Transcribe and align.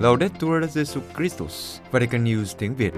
Laudetur 0.00 0.64
Jesu 0.74 1.00
Christus, 1.16 1.78
Vatican 1.90 2.24
News 2.24 2.44
tiếng 2.58 2.74
Việt. 2.74 2.92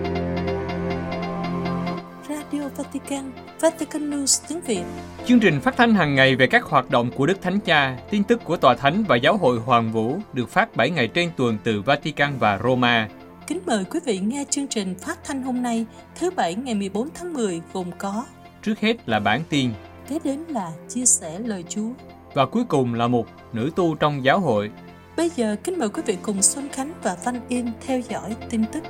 Radio 2.29 2.69
Vatican, 2.77 3.33
Vatican 3.61 4.11
News 4.11 4.45
tiếng 4.49 4.61
Việt. 4.61 4.83
Chương 5.27 5.41
trình 5.41 5.61
phát 5.61 5.77
thanh 5.77 5.95
hàng 5.95 6.15
ngày 6.15 6.37
về 6.37 6.47
các 6.47 6.65
hoạt 6.65 6.91
động 6.91 7.11
của 7.17 7.27
Đức 7.27 7.43
Thánh 7.43 7.61
Cha, 7.61 7.99
tin 8.11 8.25
tức 8.25 8.41
của 8.45 8.57
Tòa 8.57 8.75
Thánh 8.75 9.05
và 9.09 9.17
Giáo 9.17 9.37
hội 9.37 9.59
Hoàng 9.59 9.93
Vũ 9.93 10.19
được 10.33 10.49
phát 10.49 10.77
7 10.77 10.91
ngày 10.91 11.09
trên 11.09 11.31
tuần 11.37 11.59
từ 11.65 11.83
Vatican 11.83 12.39
và 12.39 12.59
Roma. 12.65 13.09
Kính 13.47 13.61
mời 13.67 13.85
quý 13.91 14.01
vị 14.05 14.19
nghe 14.19 14.45
chương 14.51 14.67
trình 14.67 14.95
phát 14.99 15.19
thanh 15.25 15.43
hôm 15.43 15.63
nay, 15.63 15.87
thứ 16.15 16.31
Bảy 16.31 16.55
ngày 16.55 16.75
14 16.75 17.09
tháng 17.15 17.33
10 17.33 17.61
gồm 17.73 17.91
có 17.99 18.25
Trước 18.63 18.81
hết 18.81 19.09
là 19.09 19.21
bản 19.21 19.43
tin 19.49 19.71
Kế 20.09 20.19
đến 20.25 20.41
là 20.49 20.73
chia 20.89 21.07
sẻ 21.07 21.39
lời 21.39 21.65
Chúa. 21.69 21.89
Và 22.35 22.47
cuối 22.47 22.65
cùng 22.69 22.95
là 22.95 23.09
một 23.09 23.27
nữ 23.53 23.71
tu 23.77 23.95
trong 23.95 24.25
giáo 24.25 24.41
hội. 24.41 24.71
Bây 25.17 25.31
giờ 25.37 25.57
kính 25.65 25.79
mời 25.79 25.89
quý 25.89 26.03
vị 26.07 26.17
cùng 26.23 26.43
Xuân 26.43 26.69
Khánh 26.73 26.93
và 27.03 27.17
Văn 27.25 27.41
Yên 27.49 27.73
theo 27.87 28.01
dõi 28.01 28.37
tin 28.51 28.65
tức. 28.73 28.83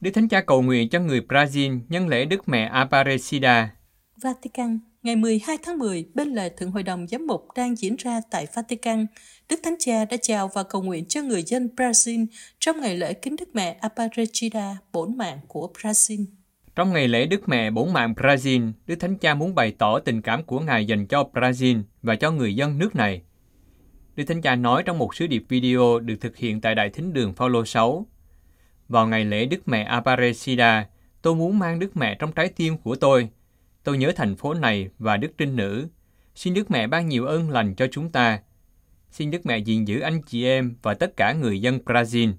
Đức 0.00 0.10
Thánh 0.14 0.28
Cha 0.28 0.40
cầu 0.40 0.62
nguyện 0.62 0.88
cho 0.88 1.00
người 1.00 1.20
Brazil 1.28 1.80
nhân 1.88 2.08
lễ 2.08 2.24
Đức 2.24 2.48
Mẹ 2.48 2.64
Aparecida. 2.64 3.74
Vatican, 4.22 4.78
ngày 5.02 5.16
12 5.16 5.58
tháng 5.62 5.78
10, 5.78 6.06
bên 6.14 6.28
lề 6.28 6.48
Thượng 6.48 6.70
Hội 6.70 6.82
đồng 6.82 7.08
Giám 7.08 7.26
mục 7.26 7.48
đang 7.56 7.76
diễn 7.76 7.96
ra 7.96 8.20
tại 8.30 8.46
Vatican, 8.54 9.06
Đức 9.48 9.60
Thánh 9.62 9.76
Cha 9.78 10.04
đã 10.04 10.16
chào 10.22 10.50
và 10.54 10.62
cầu 10.62 10.82
nguyện 10.82 11.04
cho 11.08 11.22
người 11.22 11.42
dân 11.42 11.68
Brazil 11.76 12.26
trong 12.58 12.80
ngày 12.80 12.96
lễ 12.96 13.12
kính 13.12 13.36
Đức 13.36 13.48
Mẹ 13.54 13.78
Aparecida, 13.80 14.76
bổn 14.92 15.16
mạng 15.16 15.38
của 15.48 15.72
Brazil. 15.78 16.24
Trong 16.78 16.92
ngày 16.92 17.08
lễ 17.08 17.26
Đức 17.26 17.48
Mẹ 17.48 17.70
Bổn 17.70 17.92
mạng 17.92 18.14
Brazil, 18.16 18.72
Đức 18.86 18.94
Thánh 18.94 19.16
Cha 19.18 19.34
muốn 19.34 19.54
bày 19.54 19.72
tỏ 19.78 19.98
tình 19.98 20.22
cảm 20.22 20.42
của 20.42 20.60
Ngài 20.60 20.86
dành 20.86 21.06
cho 21.06 21.28
Brazil 21.32 21.82
và 22.02 22.16
cho 22.16 22.30
người 22.30 22.54
dân 22.54 22.78
nước 22.78 22.96
này. 22.96 23.22
Đức 24.16 24.24
Thánh 24.24 24.42
Cha 24.42 24.56
nói 24.56 24.82
trong 24.82 24.98
một 24.98 25.14
sứ 25.14 25.26
điệp 25.26 25.44
video 25.48 25.98
được 25.98 26.16
thực 26.20 26.36
hiện 26.36 26.60
tại 26.60 26.74
Đại 26.74 26.90
Thính 26.90 27.12
đường 27.12 27.34
Phaolô 27.34 27.64
6. 27.64 28.06
Vào 28.88 29.06
ngày 29.06 29.24
lễ 29.24 29.46
Đức 29.46 29.68
Mẹ 29.68 29.82
Aparecida, 29.82 30.86
tôi 31.22 31.34
muốn 31.34 31.58
mang 31.58 31.78
Đức 31.78 31.96
Mẹ 31.96 32.14
trong 32.14 32.32
trái 32.32 32.48
tim 32.48 32.78
của 32.78 32.96
tôi. 32.96 33.28
Tôi 33.84 33.98
nhớ 33.98 34.12
thành 34.16 34.36
phố 34.36 34.54
này 34.54 34.88
và 34.98 35.16
Đức 35.16 35.32
Trinh 35.38 35.56
Nữ. 35.56 35.88
Xin 36.34 36.54
Đức 36.54 36.70
Mẹ 36.70 36.86
ban 36.86 37.08
nhiều 37.08 37.26
ơn 37.26 37.50
lành 37.50 37.74
cho 37.74 37.86
chúng 37.90 38.12
ta. 38.12 38.40
Xin 39.10 39.30
Đức 39.30 39.46
Mẹ 39.46 39.58
gìn 39.58 39.84
giữ 39.84 40.00
anh 40.00 40.22
chị 40.26 40.44
em 40.44 40.76
và 40.82 40.94
tất 40.94 41.16
cả 41.16 41.32
người 41.32 41.60
dân 41.60 41.78
Brazil. 41.84 42.32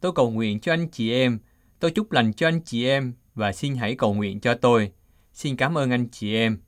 Tôi 0.00 0.12
cầu 0.14 0.30
nguyện 0.30 0.60
cho 0.60 0.72
anh 0.72 0.88
chị 0.88 1.12
em, 1.12 1.38
tôi 1.80 1.90
chúc 1.90 2.12
lành 2.12 2.32
cho 2.32 2.48
anh 2.48 2.60
chị 2.64 2.86
em 2.86 3.12
và 3.38 3.52
xin 3.52 3.76
hãy 3.76 3.94
cầu 3.94 4.14
nguyện 4.14 4.40
cho 4.40 4.54
tôi. 4.54 4.92
Xin 5.32 5.56
cảm 5.56 5.78
ơn 5.78 5.90
anh 5.90 6.08
chị 6.08 6.34
em. 6.34 6.58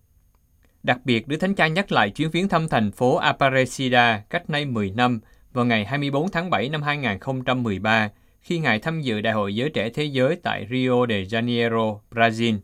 Đặc 0.82 0.98
biệt, 1.04 1.28
Đức 1.28 1.36
Thánh 1.36 1.54
Cha 1.54 1.66
nhắc 1.66 1.92
lại 1.92 2.10
chuyến 2.10 2.30
viếng 2.30 2.48
thăm 2.48 2.68
thành 2.68 2.92
phố 2.92 3.16
Aparecida 3.16 4.22
cách 4.30 4.50
nay 4.50 4.64
10 4.64 4.90
năm 4.90 5.20
vào 5.52 5.64
ngày 5.64 5.84
24 5.84 6.30
tháng 6.30 6.50
7 6.50 6.68
năm 6.68 6.82
2013 6.82 8.10
khi 8.40 8.58
Ngài 8.58 8.78
tham 8.78 9.00
dự 9.00 9.20
Đại 9.20 9.32
hội 9.32 9.54
Giới 9.54 9.70
Trẻ 9.70 9.90
Thế 9.90 10.04
Giới 10.04 10.36
tại 10.36 10.66
Rio 10.70 11.06
de 11.08 11.22
Janeiro, 11.22 11.98
Brazil. 12.10 12.58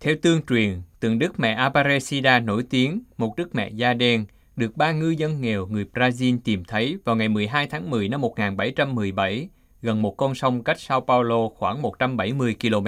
Theo 0.00 0.14
tương 0.22 0.42
truyền, 0.42 0.82
tượng 1.00 1.18
Đức 1.18 1.40
Mẹ 1.40 1.52
Aparecida 1.52 2.40
nổi 2.40 2.64
tiếng, 2.70 3.02
một 3.16 3.36
Đức 3.36 3.54
Mẹ 3.54 3.70
da 3.70 3.94
đen, 3.94 4.24
được 4.56 4.76
ba 4.76 4.92
ngư 4.92 5.10
dân 5.10 5.40
nghèo 5.40 5.66
người 5.66 5.86
Brazil 5.94 6.38
tìm 6.44 6.64
thấy 6.64 6.98
vào 7.04 7.16
ngày 7.16 7.28
12 7.28 7.66
tháng 7.66 7.90
10 7.90 8.08
năm 8.08 8.20
1717, 8.20 9.48
gần 9.82 10.02
một 10.02 10.16
con 10.16 10.34
sông 10.34 10.64
cách 10.64 10.80
Sao 10.80 11.00
Paulo 11.00 11.48
khoảng 11.48 11.82
170 11.82 12.56
km. 12.60 12.86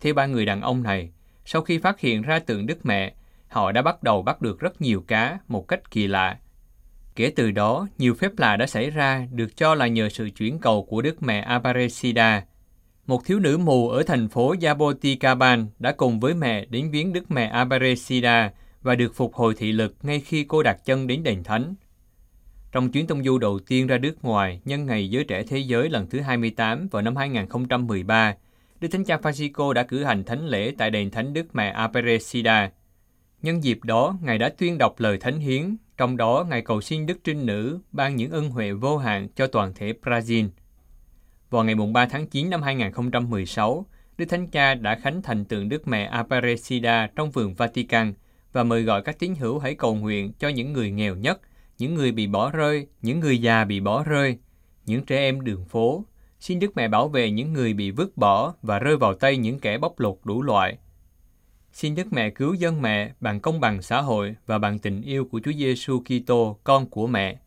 Theo 0.00 0.14
ba 0.14 0.26
người 0.26 0.46
đàn 0.46 0.60
ông 0.60 0.82
này, 0.82 1.10
sau 1.44 1.62
khi 1.62 1.78
phát 1.78 2.00
hiện 2.00 2.22
ra 2.22 2.38
tượng 2.38 2.66
Đức 2.66 2.86
Mẹ, 2.86 3.14
họ 3.48 3.72
đã 3.72 3.82
bắt 3.82 4.02
đầu 4.02 4.22
bắt 4.22 4.42
được 4.42 4.60
rất 4.60 4.80
nhiều 4.80 5.04
cá 5.08 5.38
một 5.48 5.68
cách 5.68 5.90
kỳ 5.90 6.06
lạ. 6.06 6.38
Kể 7.16 7.32
từ 7.36 7.50
đó, 7.50 7.88
nhiều 7.98 8.14
phép 8.14 8.38
lạ 8.38 8.56
đã 8.56 8.66
xảy 8.66 8.90
ra 8.90 9.26
được 9.32 9.56
cho 9.56 9.74
là 9.74 9.86
nhờ 9.86 10.08
sự 10.08 10.30
chuyển 10.30 10.58
cầu 10.58 10.84
của 10.84 11.02
Đức 11.02 11.22
Mẹ 11.22 11.40
Aparecida. 11.40 12.44
Một 13.06 13.24
thiếu 13.24 13.38
nữ 13.38 13.58
mù 13.58 13.88
ở 13.88 14.02
thành 14.02 14.28
phố 14.28 14.54
Yaboticaban 14.62 15.66
đã 15.78 15.92
cùng 15.92 16.20
với 16.20 16.34
mẹ 16.34 16.64
đến 16.64 16.90
viếng 16.90 17.12
Đức 17.12 17.30
Mẹ 17.30 17.46
Aparecida 17.46 18.52
và 18.82 18.94
được 18.94 19.14
phục 19.14 19.34
hồi 19.34 19.54
thị 19.58 19.72
lực 19.72 19.96
ngay 20.02 20.20
khi 20.20 20.44
cô 20.44 20.62
đặt 20.62 20.84
chân 20.84 21.06
đến 21.06 21.22
đền 21.22 21.44
thánh. 21.44 21.74
Trong 22.72 22.92
chuyến 22.92 23.06
tông 23.06 23.24
du 23.24 23.38
đầu 23.38 23.58
tiên 23.58 23.86
ra 23.86 23.98
nước 23.98 24.24
ngoài 24.24 24.60
nhân 24.64 24.86
ngày 24.86 25.10
Giới 25.10 25.24
Trẻ 25.24 25.42
Thế 25.42 25.58
Giới 25.58 25.90
lần 25.90 26.06
thứ 26.10 26.20
28 26.20 26.88
vào 26.88 27.02
năm 27.02 27.16
2013, 27.16 28.34
Đức 28.80 28.88
Thánh 28.88 29.04
Cha 29.04 29.16
Francisco 29.16 29.72
đã 29.72 29.82
cử 29.82 30.04
hành 30.04 30.24
thánh 30.24 30.46
lễ 30.46 30.72
tại 30.78 30.90
đền 30.90 31.10
thánh 31.10 31.32
Đức 31.32 31.54
Mẹ 31.54 31.70
Aparecida. 31.70 32.70
Nhân 33.42 33.64
dịp 33.64 33.78
đó, 33.84 34.18
Ngài 34.22 34.38
đã 34.38 34.48
tuyên 34.48 34.78
đọc 34.78 35.00
lời 35.00 35.18
thánh 35.18 35.38
hiến, 35.38 35.76
trong 35.96 36.16
đó 36.16 36.46
Ngài 36.50 36.62
cầu 36.62 36.80
xin 36.80 37.06
Đức 37.06 37.18
Trinh 37.24 37.46
Nữ 37.46 37.78
ban 37.92 38.16
những 38.16 38.30
ân 38.30 38.50
huệ 38.50 38.72
vô 38.72 38.96
hạn 38.98 39.28
cho 39.36 39.46
toàn 39.46 39.72
thể 39.74 39.92
Brazil. 40.02 40.48
Vào 41.50 41.64
ngày 41.64 41.74
3 41.74 42.06
tháng 42.06 42.26
9 42.26 42.50
năm 42.50 42.62
2016, 42.62 43.86
Đức 44.18 44.24
Thánh 44.24 44.48
Cha 44.48 44.74
đã 44.74 44.98
khánh 45.02 45.22
thành 45.22 45.44
tượng 45.44 45.68
Đức 45.68 45.88
Mẹ 45.88 46.04
Aparecida 46.04 47.08
trong 47.16 47.30
vườn 47.30 47.54
Vatican 47.54 48.14
và 48.52 48.64
mời 48.64 48.82
gọi 48.82 49.02
các 49.02 49.18
tín 49.18 49.34
hữu 49.34 49.58
hãy 49.58 49.74
cầu 49.74 49.94
nguyện 49.94 50.32
cho 50.38 50.48
những 50.48 50.72
người 50.72 50.90
nghèo 50.90 51.16
nhất, 51.16 51.40
những 51.78 51.94
người 51.94 52.12
bị 52.12 52.26
bỏ 52.26 52.50
rơi, 52.50 52.86
những 53.02 53.20
người 53.20 53.38
già 53.38 53.64
bị 53.64 53.80
bỏ 53.80 54.04
rơi, 54.04 54.38
những 54.86 55.04
trẻ 55.04 55.16
em 55.16 55.44
đường 55.44 55.64
phố. 55.64 56.04
Xin 56.40 56.58
Đức 56.58 56.76
Mẹ 56.76 56.88
bảo 56.88 57.08
vệ 57.08 57.30
những 57.30 57.52
người 57.52 57.72
bị 57.72 57.90
vứt 57.90 58.16
bỏ 58.16 58.54
và 58.62 58.78
rơi 58.78 58.96
vào 58.96 59.14
tay 59.14 59.36
những 59.36 59.58
kẻ 59.58 59.78
bóc 59.78 60.00
lột 60.00 60.18
đủ 60.24 60.42
loại. 60.42 60.78
Xin 61.72 61.94
Đức 61.94 62.12
Mẹ 62.12 62.30
cứu 62.30 62.54
dân 62.54 62.82
mẹ 62.82 63.12
bằng 63.20 63.40
công 63.40 63.60
bằng 63.60 63.82
xã 63.82 64.00
hội 64.00 64.34
và 64.46 64.58
bằng 64.58 64.78
tình 64.78 65.02
yêu 65.02 65.24
của 65.24 65.40
Chúa 65.44 65.52
Giêsu 65.52 66.00
Kitô, 66.00 66.58
con 66.64 66.86
của 66.86 67.06
mẹ. 67.06 67.38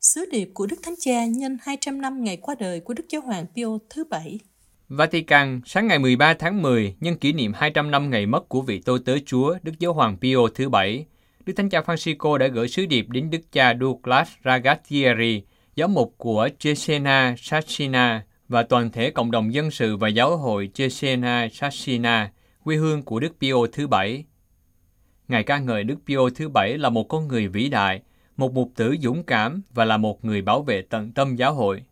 Sứ 0.00 0.24
điệp 0.32 0.50
của 0.54 0.66
Đức 0.66 0.76
Thánh 0.82 0.94
Cha 0.98 1.26
nhân 1.26 1.58
200 1.62 2.00
năm 2.00 2.24
ngày 2.24 2.36
qua 2.36 2.54
đời 2.58 2.80
của 2.80 2.94
Đức 2.94 3.04
Giáo 3.08 3.22
hoàng 3.22 3.46
Pio 3.56 3.78
thứ 3.90 4.04
Bảy. 4.04 4.38
Vatican, 4.88 5.60
sáng 5.64 5.86
ngày 5.86 5.98
13 5.98 6.34
tháng 6.34 6.62
10, 6.62 6.96
nhân 7.00 7.16
kỷ 7.16 7.32
niệm 7.32 7.52
200 7.54 7.90
năm 7.90 8.10
ngày 8.10 8.26
mất 8.26 8.48
của 8.48 8.60
vị 8.60 8.82
tôi 8.84 8.98
tớ 9.04 9.18
Chúa, 9.26 9.58
Đức 9.62 9.72
Giáo 9.78 9.92
hoàng 9.92 10.16
Pio 10.20 10.48
thứ 10.54 10.68
Bảy, 10.68 11.06
Đức 11.48 11.54
Thánh 11.56 11.68
Cha 11.68 11.80
Francisco 11.80 12.36
đã 12.36 12.46
gửi 12.46 12.68
sứ 12.68 12.86
điệp 12.86 13.06
đến 13.08 13.30
Đức 13.30 13.52
cha 13.52 13.74
Douglas 13.80 14.28
Ragazzieri, 14.44 15.40
giám 15.76 15.94
mục 15.94 16.14
của 16.16 16.48
Cesena 16.58 17.34
Sassina 17.38 18.24
và 18.48 18.62
toàn 18.62 18.90
thể 18.90 19.10
cộng 19.10 19.30
đồng 19.30 19.54
dân 19.54 19.70
sự 19.70 19.96
và 19.96 20.08
giáo 20.08 20.36
hội 20.36 20.70
Cesena 20.74 21.48
Sassina, 21.52 22.32
quê 22.64 22.76
hương 22.76 23.02
của 23.02 23.20
Đức 23.20 23.32
Pio 23.40 23.54
thứ 23.72 23.86
Bảy. 23.86 24.24
Ngài 25.28 25.42
ca 25.42 25.58
ngợi 25.58 25.84
Đức 25.84 25.96
Pio 26.06 26.30
thứ 26.34 26.48
Bảy 26.48 26.78
là 26.78 26.90
một 26.90 27.04
con 27.04 27.28
người 27.28 27.48
vĩ 27.48 27.68
đại, 27.68 28.02
một 28.36 28.52
mục 28.52 28.72
tử 28.76 28.96
dũng 29.00 29.22
cảm 29.22 29.62
và 29.74 29.84
là 29.84 29.96
một 29.96 30.24
người 30.24 30.42
bảo 30.42 30.62
vệ 30.62 30.82
tận 30.82 31.12
tâm 31.12 31.36
giáo 31.36 31.54
hội. 31.54 31.82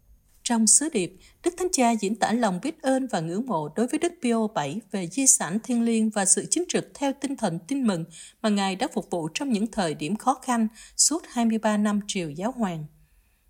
Trong 0.49 0.67
sứ 0.67 0.89
điệp, 0.93 1.17
Đức 1.43 1.55
Thánh 1.57 1.69
Cha 1.73 1.91
diễn 1.91 2.17
tả 2.17 2.33
lòng 2.33 2.61
biết 2.63 2.83
ơn 2.83 3.07
và 3.07 3.21
ngưỡng 3.21 3.47
mộ 3.47 3.69
đối 3.77 3.87
với 3.87 3.99
Đức 3.99 4.13
Pio 4.23 4.47
VII 4.47 4.81
về 4.91 5.07
di 5.07 5.27
sản 5.27 5.59
thiên 5.65 5.83
liêng 5.83 6.11
và 6.11 6.25
sự 6.25 6.47
chính 6.51 6.65
trực 6.69 6.91
theo 6.95 7.13
tinh 7.21 7.37
thần 7.37 7.59
tin 7.69 7.87
mừng 7.87 8.05
mà 8.43 8.49
Ngài 8.49 8.77
đã 8.77 8.89
phục 8.95 9.11
vụ 9.11 9.29
trong 9.35 9.53
những 9.53 9.67
thời 9.67 9.95
điểm 9.95 10.17
khó 10.17 10.35
khăn 10.35 10.69
suốt 10.97 11.23
23 11.29 11.77
năm 11.77 12.01
triều 12.07 12.31
giáo 12.31 12.53
hoàng. 12.57 12.85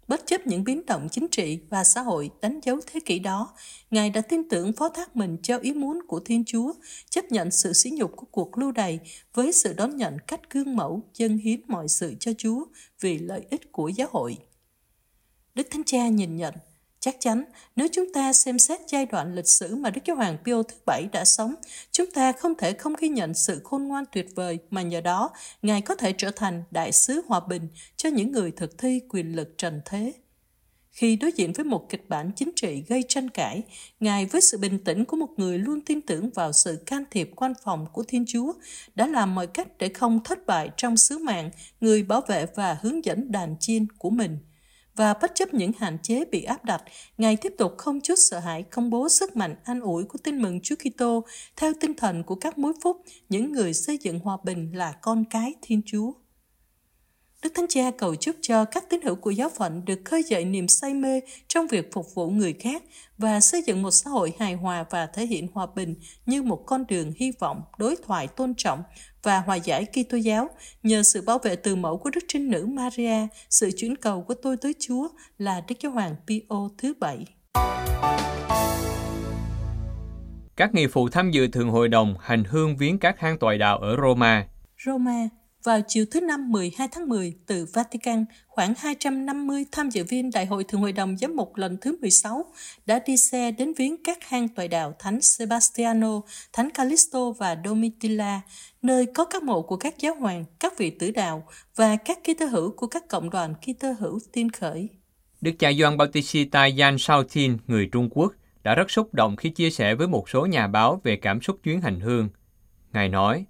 Bất 0.08 0.26
chấp 0.26 0.46
những 0.46 0.64
biến 0.64 0.86
động 0.86 1.08
chính 1.10 1.28
trị 1.28 1.60
và 1.70 1.84
xã 1.84 2.00
hội 2.00 2.30
đánh 2.40 2.60
dấu 2.62 2.80
thế 2.86 3.00
kỷ 3.00 3.18
đó, 3.18 3.54
Ngài 3.90 4.10
đã 4.10 4.20
tin 4.20 4.48
tưởng 4.48 4.72
phó 4.72 4.88
thác 4.88 5.16
mình 5.16 5.36
cho 5.42 5.58
ý 5.58 5.72
muốn 5.72 6.00
của 6.08 6.20
Thiên 6.20 6.44
Chúa, 6.46 6.72
chấp 7.10 7.24
nhận 7.24 7.50
sự 7.50 7.72
sỉ 7.72 7.90
nhục 7.90 8.16
của 8.16 8.26
cuộc 8.30 8.58
lưu 8.58 8.72
đày 8.72 9.00
với 9.34 9.52
sự 9.52 9.72
đón 9.72 9.96
nhận 9.96 10.16
cách 10.26 10.40
gương 10.50 10.76
mẫu, 10.76 11.02
dân 11.14 11.38
hiến 11.38 11.60
mọi 11.66 11.88
sự 11.88 12.14
cho 12.20 12.32
Chúa 12.38 12.64
vì 13.00 13.18
lợi 13.18 13.40
ích 13.50 13.72
của 13.72 13.88
giáo 13.88 14.08
hội. 14.10 14.38
Đức 15.54 15.66
Thánh 15.70 15.84
Cha 15.84 16.08
nhìn 16.08 16.36
nhận, 16.36 16.54
Chắc 17.06 17.16
chắn, 17.20 17.44
nếu 17.76 17.88
chúng 17.92 18.12
ta 18.12 18.32
xem 18.32 18.58
xét 18.58 18.80
giai 18.88 19.06
đoạn 19.06 19.34
lịch 19.34 19.48
sử 19.48 19.76
mà 19.76 19.90
Đức 19.90 20.00
Giáo 20.04 20.16
hoàng 20.16 20.36
Pio 20.44 20.62
thứ 20.62 20.76
Bảy 20.86 21.08
đã 21.12 21.24
sống, 21.24 21.54
chúng 21.92 22.10
ta 22.10 22.32
không 22.32 22.54
thể 22.54 22.72
không 22.72 22.94
ghi 22.98 23.08
nhận 23.08 23.34
sự 23.34 23.60
khôn 23.64 23.88
ngoan 23.88 24.04
tuyệt 24.12 24.26
vời 24.34 24.58
mà 24.70 24.82
nhờ 24.82 25.00
đó 25.00 25.30
Ngài 25.62 25.80
có 25.80 25.94
thể 25.94 26.12
trở 26.12 26.30
thành 26.30 26.62
đại 26.70 26.92
sứ 26.92 27.22
hòa 27.26 27.40
bình 27.48 27.68
cho 27.96 28.08
những 28.08 28.32
người 28.32 28.50
thực 28.50 28.78
thi 28.78 29.00
quyền 29.08 29.36
lực 29.36 29.58
trần 29.58 29.80
thế. 29.84 30.12
Khi 30.90 31.16
đối 31.16 31.32
diện 31.32 31.52
với 31.52 31.64
một 31.64 31.88
kịch 31.88 32.08
bản 32.08 32.30
chính 32.36 32.50
trị 32.56 32.84
gây 32.88 33.04
tranh 33.08 33.30
cãi, 33.30 33.62
Ngài 34.00 34.26
với 34.26 34.40
sự 34.40 34.58
bình 34.58 34.84
tĩnh 34.84 35.04
của 35.04 35.16
một 35.16 35.30
người 35.36 35.58
luôn 35.58 35.80
tin 35.80 36.00
tưởng 36.00 36.30
vào 36.30 36.52
sự 36.52 36.82
can 36.86 37.04
thiệp 37.10 37.30
quan 37.36 37.52
phòng 37.64 37.86
của 37.92 38.02
Thiên 38.08 38.24
Chúa 38.28 38.52
đã 38.94 39.06
làm 39.06 39.34
mọi 39.34 39.46
cách 39.46 39.68
để 39.78 39.88
không 39.88 40.24
thất 40.24 40.46
bại 40.46 40.70
trong 40.76 40.96
sứ 40.96 41.18
mạng 41.18 41.50
người 41.80 42.02
bảo 42.02 42.20
vệ 42.20 42.46
và 42.54 42.78
hướng 42.82 43.04
dẫn 43.04 43.32
đàn 43.32 43.56
chiên 43.60 43.86
của 43.98 44.10
mình– 44.10 44.38
và 44.96 45.14
bất 45.14 45.32
chấp 45.34 45.54
những 45.54 45.72
hạn 45.78 45.98
chế 46.02 46.24
bị 46.24 46.42
áp 46.42 46.64
đặt, 46.64 46.82
Ngài 47.18 47.36
tiếp 47.36 47.54
tục 47.58 47.74
không 47.78 48.00
chút 48.00 48.14
sợ 48.16 48.38
hãi 48.38 48.62
công 48.62 48.90
bố 48.90 49.08
sức 49.08 49.36
mạnh 49.36 49.54
an 49.64 49.80
ủi 49.80 50.04
của 50.04 50.18
tin 50.24 50.42
mừng 50.42 50.60
Chúa 50.62 50.76
Kitô 50.76 51.24
theo 51.56 51.72
tinh 51.80 51.94
thần 51.94 52.22
của 52.22 52.34
các 52.34 52.58
mối 52.58 52.72
phúc, 52.82 53.02
những 53.28 53.52
người 53.52 53.74
xây 53.74 53.98
dựng 53.98 54.18
hòa 54.18 54.36
bình 54.44 54.70
là 54.76 54.92
con 54.92 55.24
cái 55.30 55.54
Thiên 55.62 55.82
Chúa. 55.86 56.12
Đức 57.42 57.52
Thánh 57.54 57.66
Cha 57.68 57.90
cầu 57.98 58.14
chúc 58.14 58.36
cho 58.40 58.64
các 58.64 58.90
tín 58.90 59.00
hữu 59.02 59.14
của 59.14 59.30
giáo 59.30 59.48
phận 59.48 59.84
được 59.84 60.00
khơi 60.04 60.22
dậy 60.22 60.44
niềm 60.44 60.68
say 60.68 60.94
mê 60.94 61.20
trong 61.48 61.66
việc 61.66 61.92
phục 61.92 62.14
vụ 62.14 62.30
người 62.30 62.52
khác 62.52 62.82
và 63.18 63.40
xây 63.40 63.62
dựng 63.66 63.82
một 63.82 63.90
xã 63.90 64.10
hội 64.10 64.32
hài 64.38 64.54
hòa 64.54 64.84
và 64.90 65.06
thể 65.06 65.26
hiện 65.26 65.48
hòa 65.52 65.66
bình 65.74 65.94
như 66.26 66.42
một 66.42 66.62
con 66.66 66.86
đường 66.88 67.12
hy 67.16 67.32
vọng, 67.40 67.62
đối 67.78 67.96
thoại 67.96 68.28
tôn 68.28 68.54
trọng 68.56 68.82
và 69.26 69.40
hòa 69.40 69.56
giải 69.56 69.84
Kitô 69.84 70.16
giáo 70.16 70.48
nhờ 70.82 71.02
sự 71.02 71.22
bảo 71.22 71.38
vệ 71.38 71.56
từ 71.56 71.76
mẫu 71.76 71.98
của 71.98 72.10
Đức 72.10 72.20
Trinh 72.28 72.50
Nữ 72.50 72.66
Maria, 72.66 73.26
sự 73.50 73.70
chuyển 73.76 73.96
cầu 73.96 74.22
của 74.22 74.34
tôi 74.42 74.56
tới 74.56 74.74
Chúa 74.78 75.08
là 75.38 75.60
Đức 75.68 75.74
Giáo 75.80 75.92
Hoàng 75.92 76.14
Pio 76.26 76.68
thứ 76.78 76.94
bảy. 77.00 77.26
Các 80.56 80.74
nghị 80.74 80.86
phụ 80.86 81.08
tham 81.08 81.30
dự 81.30 81.48
thường 81.48 81.70
hội 81.70 81.88
đồng 81.88 82.14
hành 82.20 82.44
hương 82.44 82.76
viếng 82.76 82.98
các 82.98 83.20
hang 83.20 83.38
tòa 83.38 83.56
đạo 83.56 83.78
ở 83.78 83.96
Roma. 84.02 84.46
Roma, 84.86 85.28
vào 85.66 85.80
chiều 85.88 86.04
thứ 86.10 86.20
Năm 86.20 86.52
12 86.52 86.88
tháng 86.92 87.08
10 87.08 87.34
từ 87.46 87.66
Vatican, 87.72 88.24
khoảng 88.46 88.74
250 88.78 89.64
tham 89.72 89.90
dự 89.90 90.04
viên 90.04 90.30
Đại 90.30 90.46
hội 90.46 90.64
Thượng 90.64 90.80
hội 90.80 90.92
đồng 90.92 91.16
giám 91.18 91.36
mục 91.36 91.56
lần 91.56 91.76
thứ 91.80 91.96
16 92.00 92.44
đã 92.86 92.98
đi 93.06 93.16
xe 93.16 93.50
đến 93.50 93.72
viếng 93.74 93.96
các 94.04 94.18
hang 94.24 94.48
tòa 94.48 94.66
đạo 94.66 94.94
Thánh 94.98 95.20
Sebastiano, 95.20 96.20
Thánh 96.52 96.70
Callisto 96.70 97.30
và 97.30 97.56
Domitilla, 97.64 98.40
nơi 98.82 99.06
có 99.06 99.24
các 99.24 99.42
mộ 99.42 99.62
của 99.62 99.76
các 99.76 99.98
giáo 99.98 100.14
hoàng, 100.14 100.44
các 100.60 100.78
vị 100.78 100.90
tử 100.90 101.10
đạo 101.10 101.48
và 101.76 101.96
các 101.96 102.18
ký 102.24 102.34
tơ 102.34 102.46
hữu 102.46 102.70
của 102.70 102.86
các 102.86 103.08
cộng 103.08 103.30
đoàn 103.30 103.54
ký 103.62 103.72
tơ 103.72 103.92
hữu 103.92 104.18
tiên 104.32 104.50
khởi. 104.50 104.88
Đức 105.40 105.52
cha 105.58 105.70
Doan 105.72 105.96
Bautista 105.96 106.68
Jan 106.68 106.98
Shaotin, 106.98 107.56
người 107.66 107.88
Trung 107.92 108.08
Quốc, 108.10 108.32
đã 108.62 108.74
rất 108.74 108.90
xúc 108.90 109.14
động 109.14 109.36
khi 109.36 109.50
chia 109.50 109.70
sẻ 109.70 109.94
với 109.94 110.08
một 110.08 110.28
số 110.28 110.46
nhà 110.46 110.66
báo 110.66 111.00
về 111.04 111.16
cảm 111.16 111.40
xúc 111.40 111.58
chuyến 111.62 111.80
hành 111.80 112.00
hương. 112.00 112.28
Ngài 112.92 113.08
nói, 113.08 113.44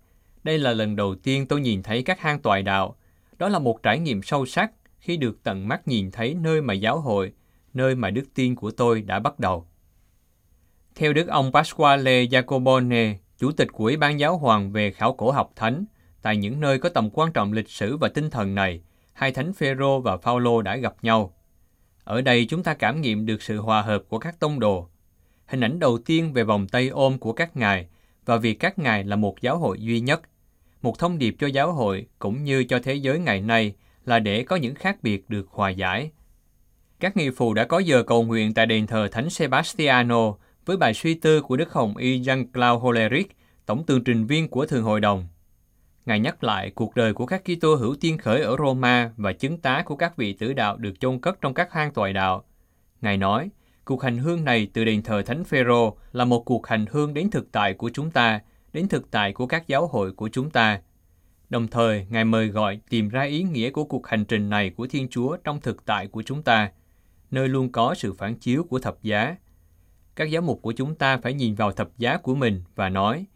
đây 0.46 0.58
là 0.58 0.72
lần 0.72 0.96
đầu 0.96 1.14
tiên 1.14 1.46
tôi 1.46 1.60
nhìn 1.60 1.82
thấy 1.82 2.02
các 2.02 2.20
hang 2.20 2.40
tòa 2.40 2.60
đạo. 2.60 2.96
Đó 3.38 3.48
là 3.48 3.58
một 3.58 3.82
trải 3.82 3.98
nghiệm 3.98 4.22
sâu 4.22 4.46
sắc 4.46 4.72
khi 4.98 5.16
được 5.16 5.42
tận 5.42 5.68
mắt 5.68 5.88
nhìn 5.88 6.10
thấy 6.10 6.34
nơi 6.34 6.62
mà 6.62 6.74
giáo 6.74 7.00
hội, 7.00 7.32
nơi 7.74 7.94
mà 7.94 8.10
đức 8.10 8.24
tiên 8.34 8.56
của 8.56 8.70
tôi 8.70 9.02
đã 9.02 9.18
bắt 9.18 9.38
đầu. 9.38 9.66
Theo 10.94 11.12
đức 11.12 11.28
ông 11.28 11.52
Pasquale 11.52 12.24
Jacobone, 12.24 13.14
chủ 13.38 13.52
tịch 13.52 13.68
của 13.72 13.84
Ủy 13.84 13.96
ban 13.96 14.20
Giáo 14.20 14.38
hoàng 14.38 14.72
về 14.72 14.90
khảo 14.90 15.12
cổ 15.12 15.30
học 15.30 15.52
thánh, 15.56 15.84
tại 16.22 16.36
những 16.36 16.60
nơi 16.60 16.78
có 16.78 16.88
tầm 16.88 17.10
quan 17.10 17.32
trọng 17.32 17.52
lịch 17.52 17.70
sử 17.70 17.96
và 17.96 18.08
tinh 18.08 18.30
thần 18.30 18.54
này, 18.54 18.80
hai 19.12 19.32
thánh 19.32 19.52
Phêrô 19.52 20.00
và 20.00 20.16
Phaolô 20.16 20.62
đã 20.62 20.76
gặp 20.76 20.94
nhau. 21.02 21.34
Ở 22.04 22.22
đây 22.22 22.46
chúng 22.48 22.62
ta 22.62 22.74
cảm 22.74 23.00
nghiệm 23.00 23.26
được 23.26 23.42
sự 23.42 23.60
hòa 23.60 23.82
hợp 23.82 24.02
của 24.08 24.18
các 24.18 24.40
tông 24.40 24.60
đồ. 24.60 24.88
Hình 25.46 25.60
ảnh 25.60 25.78
đầu 25.78 25.98
tiên 25.98 26.32
về 26.32 26.44
vòng 26.44 26.68
tay 26.68 26.88
ôm 26.88 27.18
của 27.18 27.32
các 27.32 27.56
ngài 27.56 27.88
và 28.24 28.36
việc 28.36 28.54
các 28.54 28.78
ngài 28.78 29.04
là 29.04 29.16
một 29.16 29.40
giáo 29.40 29.58
hội 29.58 29.80
duy 29.80 30.00
nhất– 30.00 30.20
một 30.82 30.98
thông 30.98 31.18
điệp 31.18 31.36
cho 31.38 31.46
giáo 31.46 31.72
hội 31.72 32.06
cũng 32.18 32.44
như 32.44 32.64
cho 32.64 32.78
thế 32.82 32.94
giới 32.94 33.18
ngày 33.18 33.40
nay 33.40 33.74
là 34.04 34.18
để 34.18 34.42
có 34.42 34.56
những 34.56 34.74
khác 34.74 34.96
biệt 35.02 35.30
được 35.30 35.48
hòa 35.50 35.70
giải. 35.70 36.10
Các 37.00 37.16
nghi 37.16 37.30
phụ 37.30 37.54
đã 37.54 37.64
có 37.64 37.78
giờ 37.78 38.02
cầu 38.02 38.22
nguyện 38.22 38.54
tại 38.54 38.66
đền 38.66 38.86
thờ 38.86 39.08
Thánh 39.12 39.30
Sebastiano 39.30 40.34
với 40.66 40.76
bài 40.76 40.94
suy 40.94 41.14
tư 41.14 41.42
của 41.42 41.56
Đức 41.56 41.72
Hồng 41.72 41.96
Y 41.96 42.20
Jean-Claude 42.20 42.78
Hollerich, 42.78 43.36
tổng 43.66 43.86
tường 43.86 44.04
trình 44.04 44.26
viên 44.26 44.48
của 44.48 44.66
Thường 44.66 44.84
Hội 44.84 45.00
đồng. 45.00 45.26
Ngài 46.06 46.20
nhắc 46.20 46.44
lại 46.44 46.70
cuộc 46.70 46.96
đời 46.96 47.12
của 47.12 47.26
các 47.26 47.42
Kitô 47.44 47.74
hữu 47.74 47.96
tiên 48.00 48.18
khởi 48.18 48.42
ở 48.42 48.56
Roma 48.58 49.10
và 49.16 49.32
chứng 49.32 49.58
tá 49.58 49.82
của 49.86 49.96
các 49.96 50.16
vị 50.16 50.32
tử 50.32 50.52
đạo 50.52 50.76
được 50.76 51.00
chôn 51.00 51.18
cất 51.18 51.40
trong 51.40 51.54
các 51.54 51.72
hang 51.72 51.92
tòa 51.92 52.12
đạo. 52.12 52.44
Ngài 53.00 53.16
nói, 53.16 53.50
cuộc 53.84 54.02
hành 54.02 54.18
hương 54.18 54.44
này 54.44 54.68
từ 54.72 54.84
đền 54.84 55.02
thờ 55.02 55.22
Thánh 55.22 55.44
Phêrô 55.44 55.96
là 56.12 56.24
một 56.24 56.44
cuộc 56.44 56.66
hành 56.66 56.86
hương 56.90 57.14
đến 57.14 57.30
thực 57.30 57.52
tại 57.52 57.74
của 57.74 57.90
chúng 57.94 58.10
ta– 58.10 58.40
đến 58.76 58.88
thực 58.88 59.10
tại 59.10 59.32
của 59.32 59.46
các 59.46 59.68
giáo 59.68 59.86
hội 59.86 60.12
của 60.12 60.28
chúng 60.28 60.50
ta. 60.50 60.80
Đồng 61.48 61.68
thời, 61.68 62.06
Ngài 62.10 62.24
mời 62.24 62.48
gọi 62.48 62.80
tìm 62.88 63.08
ra 63.08 63.22
ý 63.22 63.42
nghĩa 63.42 63.70
của 63.70 63.84
cuộc 63.84 64.06
hành 64.06 64.24
trình 64.24 64.50
này 64.50 64.70
của 64.70 64.86
Thiên 64.86 65.08
Chúa 65.08 65.36
trong 65.36 65.60
thực 65.60 65.86
tại 65.86 66.06
của 66.06 66.22
chúng 66.22 66.42
ta, 66.42 66.70
nơi 67.30 67.48
luôn 67.48 67.72
có 67.72 67.94
sự 67.94 68.12
phản 68.12 68.34
chiếu 68.34 68.64
của 68.64 68.78
thập 68.78 69.02
giá. 69.02 69.36
Các 70.16 70.30
giáo 70.30 70.42
mục 70.42 70.62
của 70.62 70.72
chúng 70.72 70.94
ta 70.94 71.16
phải 71.16 71.34
nhìn 71.34 71.54
vào 71.54 71.72
thập 71.72 71.98
giá 71.98 72.16
của 72.16 72.34
mình 72.34 72.62
và 72.74 72.88
nói, 72.88 73.26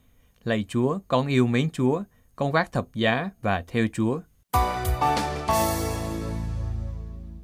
Lạy 0.45 0.65
Chúa, 0.69 0.99
con 1.09 1.27
yêu 1.27 1.47
mến 1.47 1.71
Chúa, 1.71 2.03
con 2.37 2.53
vác 2.53 2.73
thập 2.73 2.95
giá 2.95 3.31
và 3.43 3.65
theo 3.67 3.87
Chúa. 3.93 4.21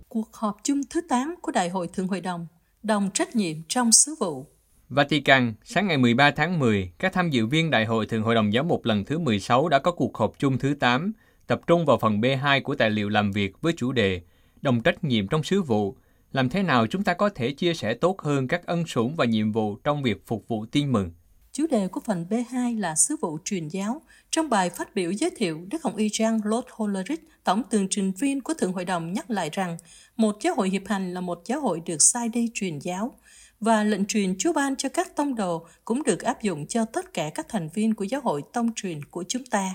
Cuộc 0.09 0.35
họp 0.35 0.57
chung 0.63 0.81
thứ 0.91 1.01
8 1.09 1.35
của 1.43 1.53
Đại 1.53 1.69
hội 1.69 1.89
Thượng 1.89 2.09
Hội 2.09 2.21
đồng, 2.21 2.47
đồng 2.83 3.11
trách 3.15 3.37
nhiệm 3.37 3.57
trong 3.69 3.93
sứ 3.93 4.15
vụ 4.21 4.47
Vatican, 4.89 5.55
sáng 5.65 5.87
ngày 5.87 5.97
13 5.97 6.31
tháng 6.31 6.59
10, 6.59 6.91
các 6.99 7.13
tham 7.13 7.31
dự 7.31 7.47
viên 7.47 7.71
Đại 7.71 7.85
hội 7.85 8.07
Thường 8.07 8.23
Hội 8.23 8.35
đồng 8.35 8.53
Giáo 8.53 8.65
mục 8.65 8.85
lần 8.85 9.05
thứ 9.05 9.19
16 9.19 9.69
đã 9.69 9.79
có 9.79 9.93
cuộc 9.93 10.17
họp 10.17 10.39
chung 10.39 10.59
thứ 10.59 10.75
8, 10.81 11.13
tập 11.47 11.61
trung 11.67 11.87
vào 11.87 11.99
phần 11.99 12.21
B2 12.21 12.63
của 12.63 12.75
tài 12.75 12.91
liệu 12.91 13.09
làm 13.09 13.33
việc 13.33 13.61
với 13.61 13.73
chủ 13.77 13.93
đề 13.93 14.21
Đồng 14.63 14.83
trách 14.83 15.05
nhiệm 15.05 15.29
trong 15.29 15.43
sứ 15.43 15.63
vụ, 15.63 15.97
làm 16.33 16.49
thế 16.49 16.63
nào 16.63 16.87
chúng 16.87 17.05
ta 17.05 17.15
có 17.15 17.29
thể 17.29 17.53
chia 17.53 17.75
sẻ 17.75 17.95
tốt 17.95 18.23
hơn 18.23 18.49
các 18.49 18.67
ân 18.67 18.87
sủng 18.87 19.17
và 19.17 19.25
nhiệm 19.25 19.53
vụ 19.53 19.77
trong 19.77 20.03
việc 20.03 20.27
phục 20.27 20.49
vụ 20.49 20.67
tin 20.67 20.93
mừng. 20.93 21.11
Chủ 21.53 21.67
đề 21.71 21.89
của 21.89 22.01
phần 22.05 22.27
B2 22.31 22.81
là 22.81 22.95
sứ 22.95 23.17
vụ 23.21 23.39
truyền 23.45 23.69
giáo. 23.69 24.03
Trong 24.31 24.49
bài 24.49 24.71
phát 24.71 24.95
biểu 24.95 25.11
giới 25.11 25.31
thiệu, 25.37 25.67
Đức 25.71 25.83
Hồng 25.83 25.97
Y 25.97 26.09
Jean 26.09 26.43
Claude 26.43 26.69
Hollerich, 26.73 27.29
tổng 27.45 27.63
tường 27.71 27.87
trình 27.91 28.13
viên 28.13 28.41
của 28.41 28.55
Thượng 28.55 28.73
Hội 28.73 28.85
đồng 28.85 29.13
nhắc 29.13 29.31
lại 29.31 29.51
rằng, 29.53 29.77
một 30.17 30.37
giáo 30.41 30.55
hội 30.55 30.71
hiệp 30.71 30.83
hành 30.87 31.15
là 31.15 31.21
một 31.21 31.43
giáo 31.45 31.61
hội 31.61 31.81
được 31.87 31.99
sai 31.99 32.29
đi 32.29 32.51
truyền 32.55 32.79
giáo 32.79 33.15
và 33.61 33.85
lệnh 33.85 34.07
truyền 34.07 34.35
Chúa 34.39 34.53
ban 34.53 34.77
cho 34.77 34.89
các 34.89 35.17
tông 35.17 35.35
đồ 35.35 35.67
cũng 35.85 36.03
được 36.03 36.23
áp 36.23 36.43
dụng 36.43 36.67
cho 36.67 36.85
tất 36.85 37.13
cả 37.15 37.31
các 37.35 37.47
thành 37.49 37.69
viên 37.75 37.95
của 37.95 38.05
giáo 38.05 38.21
hội 38.21 38.43
tông 38.53 38.75
truyền 38.75 39.05
của 39.05 39.25
chúng 39.29 39.45
ta. 39.45 39.75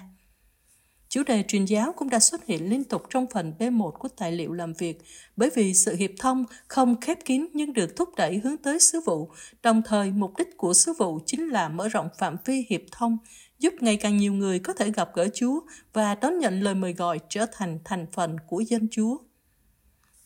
Chủ 1.09 1.23
đề 1.23 1.43
truyền 1.47 1.65
giáo 1.65 1.93
cũng 1.97 2.09
đã 2.09 2.19
xuất 2.19 2.45
hiện 2.45 2.69
liên 2.69 2.83
tục 2.83 3.03
trong 3.09 3.25
phần 3.33 3.53
B1 3.59 3.91
của 3.91 4.07
tài 4.07 4.31
liệu 4.31 4.53
làm 4.53 4.73
việc, 4.73 5.01
bởi 5.35 5.49
vì 5.55 5.73
sự 5.73 5.95
hiệp 5.95 6.11
thông 6.19 6.45
không 6.67 7.01
khép 7.01 7.17
kín 7.25 7.47
nhưng 7.53 7.73
được 7.73 7.95
thúc 7.95 8.09
đẩy 8.17 8.37
hướng 8.37 8.57
tới 8.57 8.79
sứ 8.79 9.01
vụ, 9.05 9.29
đồng 9.63 9.81
thời 9.85 10.11
mục 10.11 10.37
đích 10.37 10.57
của 10.57 10.73
sứ 10.73 10.93
vụ 10.97 11.19
chính 11.25 11.49
là 11.49 11.69
mở 11.69 11.87
rộng 11.87 12.07
phạm 12.17 12.35
vi 12.45 12.65
hiệp 12.69 12.81
thông, 12.91 13.17
giúp 13.59 13.73
ngày 13.79 13.97
càng 13.97 14.17
nhiều 14.17 14.33
người 14.33 14.59
có 14.59 14.73
thể 14.73 14.91
gặp 14.91 15.09
gỡ 15.13 15.27
Chúa 15.33 15.59
và 15.93 16.15
đón 16.15 16.39
nhận 16.39 16.61
lời 16.61 16.75
mời 16.75 16.93
gọi 16.93 17.19
trở 17.29 17.45
thành 17.51 17.79
thành 17.85 18.05
phần 18.13 18.37
của 18.47 18.59
dân 18.59 18.87
Chúa. 18.91 19.17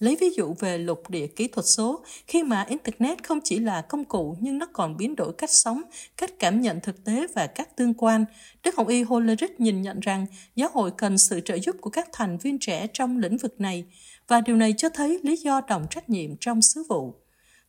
Lấy 0.06 0.18
ví 0.22 0.30
dụ 0.36 0.56
về 0.60 0.78
lục 0.78 1.10
địa 1.10 1.28
kỹ 1.28 1.48
thuật 1.48 1.66
số, 1.66 2.04
khi 2.28 2.44
mà 2.44 2.66
Internet 2.70 3.24
không 3.24 3.40
chỉ 3.44 3.60
là 3.60 3.82
công 3.82 4.06
cụ 4.06 4.36
nhưng 4.40 4.58
nó 4.58 4.66
còn 4.74 4.98
biến 4.98 5.16
đổi 5.16 5.34
cách 5.34 5.52
sống, 5.52 5.82
cách 6.18 6.40
cảm 6.40 6.62
nhận 6.62 6.80
thực 6.80 7.04
tế 7.04 7.28
và 7.36 7.48
các 7.48 7.76
tương 7.76 7.94
quan, 7.94 8.26
Đức 8.64 8.76
Hồng 8.76 8.88
Y 8.88 9.04
Hollerich 9.04 9.60
nhìn 9.60 9.82
nhận 9.82 10.00
rằng 10.00 10.26
giáo 10.56 10.70
hội 10.74 10.92
cần 10.98 11.18
sự 11.18 11.40
trợ 11.40 11.58
giúp 11.58 11.76
của 11.82 11.90
các 11.90 12.10
thành 12.14 12.38
viên 12.38 12.60
trẻ 12.60 12.88
trong 12.94 13.18
lĩnh 13.18 13.38
vực 13.38 13.62
này, 13.62 13.86
và 14.28 14.42
điều 14.42 14.56
này 14.56 14.74
cho 14.78 14.90
thấy 14.90 15.20
lý 15.24 15.36
do 15.36 15.62
đồng 15.62 15.86
trách 15.90 16.10
nhiệm 16.10 16.38
trong 16.40 16.62
sứ 16.62 16.84
vụ. 16.90 17.16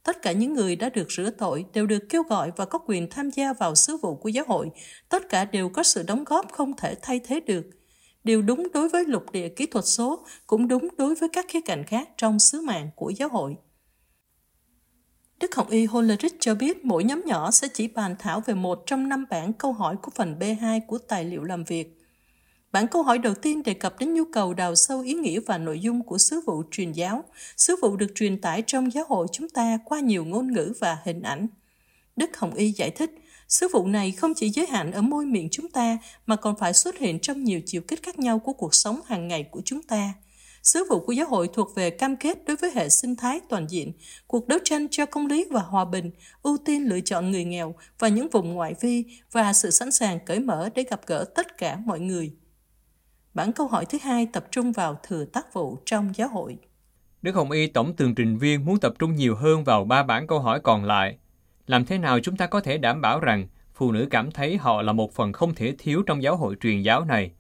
Tất 0.03 0.23
cả 0.23 0.33
những 0.33 0.55
người 0.55 0.77
đã 0.77 0.89
được 0.89 1.13
rửa 1.13 1.31
tội 1.31 1.65
đều 1.73 1.87
được 1.87 2.09
kêu 2.09 2.23
gọi 2.23 2.53
và 2.57 2.65
có 2.65 2.79
quyền 2.79 3.11
tham 3.11 3.31
gia 3.31 3.53
vào 3.53 3.75
sứ 3.75 3.97
vụ 3.97 4.15
của 4.15 4.29
giáo 4.29 4.45
hội. 4.49 4.71
Tất 5.09 5.29
cả 5.29 5.45
đều 5.45 5.69
có 5.69 5.83
sự 5.83 6.03
đóng 6.03 6.25
góp 6.25 6.53
không 6.53 6.77
thể 6.77 6.95
thay 7.03 7.21
thế 7.25 7.41
được– 7.41 7.67
Điều 8.27 8.43
đúng 8.43 8.67
đối 8.73 8.89
với 8.89 9.05
lục 9.05 9.33
địa 9.33 9.49
kỹ 9.49 9.67
thuật 9.67 9.85
số 9.85 10.27
cũng 10.47 10.69
đúng 10.69 10.89
đối 10.99 11.15
với 11.15 11.29
các 11.33 11.45
khía 11.49 11.61
cạnh 11.61 11.85
khác 11.85 12.09
trong 12.17 12.39
sứ 12.39 12.61
mạng 12.61 12.91
của 12.97 13.11
giáo 13.11 13.29
hội. 13.29 13.57
Đức 15.41 15.55
Hồng 15.55 15.69
Y 15.69 15.85
Hollerich 15.85 16.41
cho 16.41 16.55
biết 16.55 16.85
mỗi 16.85 17.05
nhóm 17.05 17.23
nhỏ 17.27 17.51
sẽ 17.51 17.69
chỉ 17.75 17.89
bàn 17.89 18.17
thảo 18.19 18.41
về 18.47 18.55
một 18.55 18.83
trong 18.87 19.09
năm 19.09 19.25
bản 19.31 19.53
câu 19.53 19.73
hỏi 19.73 19.97
của 20.03 20.11
phần 20.15 20.37
B2 20.41 20.81
của 20.87 20.99
tài 20.99 21.25
liệu 21.25 21.45
làm 21.45 21.65
việc. 21.65 21.99
Bản 22.73 22.87
câu 22.89 23.03
hỏi 23.03 23.19
đầu 23.19 23.35
tiên 23.35 23.63
đề 23.63 23.75
cập 23.75 23.99
đến 23.99 24.15
nhu 24.15 24.25
cầu 24.33 24.55
đào 24.55 24.75
sâu 24.75 25.01
ý 25.01 25.15
nghĩa 25.15 25.41
và 25.41 25.59
nội 25.59 25.81
dung 25.81 26.03
của 26.03 26.19
sứ 26.19 26.41
vụ 26.47 26.63
truyền 26.71 26.93
giáo. 26.93 27.25
Sứ 27.57 27.77
vụ 27.83 27.97
được 27.97 28.13
truyền 28.15 28.41
tải 28.41 28.63
trong 28.67 28.93
giáo 28.93 29.05
hội 29.09 29.27
chúng 29.33 29.49
ta 29.49 29.79
qua 29.85 30.01
nhiều 30.01 30.25
ngôn 30.25 30.53
ngữ 30.53 30.73
và 30.81 30.99
hình 31.05 31.23
ảnh. 31.23 31.47
Đức 32.17 32.37
Hồng 32.37 32.55
Y 32.55 32.73
giải 32.73 32.91
thích, 32.91 33.11
Sứ 33.49 33.69
vụ 33.73 33.87
này 33.87 34.13
không 34.13 34.35
chỉ 34.35 34.49
giới 34.49 34.67
hạn 34.67 34.93
ở 34.93 35.03
môi 35.03 35.27
miệng 35.27 35.49
chúng 35.51 35.69
ta 35.69 35.99
mà 36.27 36.37
còn 36.37 36.57
phải 36.57 36.73
xuất 36.73 36.99
hiện 36.99 37.21
trong 37.21 37.45
nhiều 37.45 37.61
chiều 37.67 37.83
kích 37.89 38.03
khác 38.03 38.19
nhau 38.19 38.39
của 38.39 38.53
cuộc 38.53 38.75
sống 38.75 39.01
hàng 39.07 39.29
ngày 39.29 39.43
của 39.43 39.63
chúng 39.65 39.83
ta. 39.83 40.13
Sứ 40.63 40.85
vụ 40.91 41.01
của 41.01 41.13
giáo 41.13 41.27
hội 41.29 41.49
thuộc 41.53 41.75
về 41.75 41.91
cam 41.91 42.17
kết 42.17 42.45
đối 42.47 42.57
với 42.57 42.71
hệ 42.75 42.89
sinh 42.89 43.17
thái 43.17 43.41
toàn 43.49 43.67
diện, 43.71 43.93
cuộc 44.27 44.49
đấu 44.49 44.59
tranh 44.65 44.87
cho 44.91 45.07
công 45.07 45.27
lý 45.27 45.45
và 45.51 45.61
hòa 45.61 45.85
bình, 45.85 46.11
ưu 46.43 46.57
tiên 46.65 46.89
lựa 46.89 47.01
chọn 47.01 47.31
người 47.31 47.45
nghèo 47.45 47.75
và 47.99 48.09
những 48.09 48.29
vùng 48.33 48.53
ngoại 48.53 48.75
vi 48.81 49.05
và 49.33 49.53
sự 49.53 49.71
sẵn 49.71 49.93
sàng 49.93 50.19
cởi 50.27 50.41
mở 50.41 50.69
để 50.75 50.85
gặp 50.91 51.01
gỡ 51.07 51.25
tất 51.35 51.59
cả 51.59 51.79
mọi 51.85 52.01
người. 52.01 52.33
Bản 53.35 53.53
câu 53.53 53.67
hỏi 53.67 53.85
thứ 53.85 53.99
hai 54.03 54.27
tập 54.27 54.47
trung 54.51 54.73
vào 54.73 55.01
thừa 55.03 55.25
tác 55.25 55.53
vụ 55.53 55.79
trong 55.85 56.13
giáo 56.17 56.29
hội. 56.29 56.57
Đức 57.23 57.35
Hồng 57.35 57.51
Y 57.51 57.67
tổng 57.67 57.97
tường 57.97 58.15
trình 58.15 58.39
viên 58.39 58.65
muốn 58.65 58.81
tập 58.81 58.93
trung 58.99 59.17
nhiều 59.17 59.37
hơn 59.37 59.65
vào 59.65 59.85
ba 59.85 60.03
bản 60.03 60.27
câu 60.27 60.41
hỏi 60.41 60.61
còn 60.61 60.85
lại 60.85 61.19
làm 61.67 61.85
thế 61.85 61.99
nào 61.99 62.21
chúng 62.21 62.37
ta 62.37 62.47
có 62.47 62.61
thể 62.61 62.79
đảm 62.79 63.01
bảo 63.01 63.21
rằng 63.21 63.47
phụ 63.75 63.93
nữ 63.93 64.07
cảm 64.11 64.31
thấy 64.31 64.57
họ 64.57 64.83
là 64.83 64.93
một 64.93 65.13
phần 65.13 65.33
không 65.33 65.55
thể 65.55 65.75
thiếu 65.79 66.03
trong 66.07 66.23
giáo 66.23 66.37
hội 66.37 66.57
truyền 66.61 66.83
giáo 66.83 67.05
này? 67.05 67.31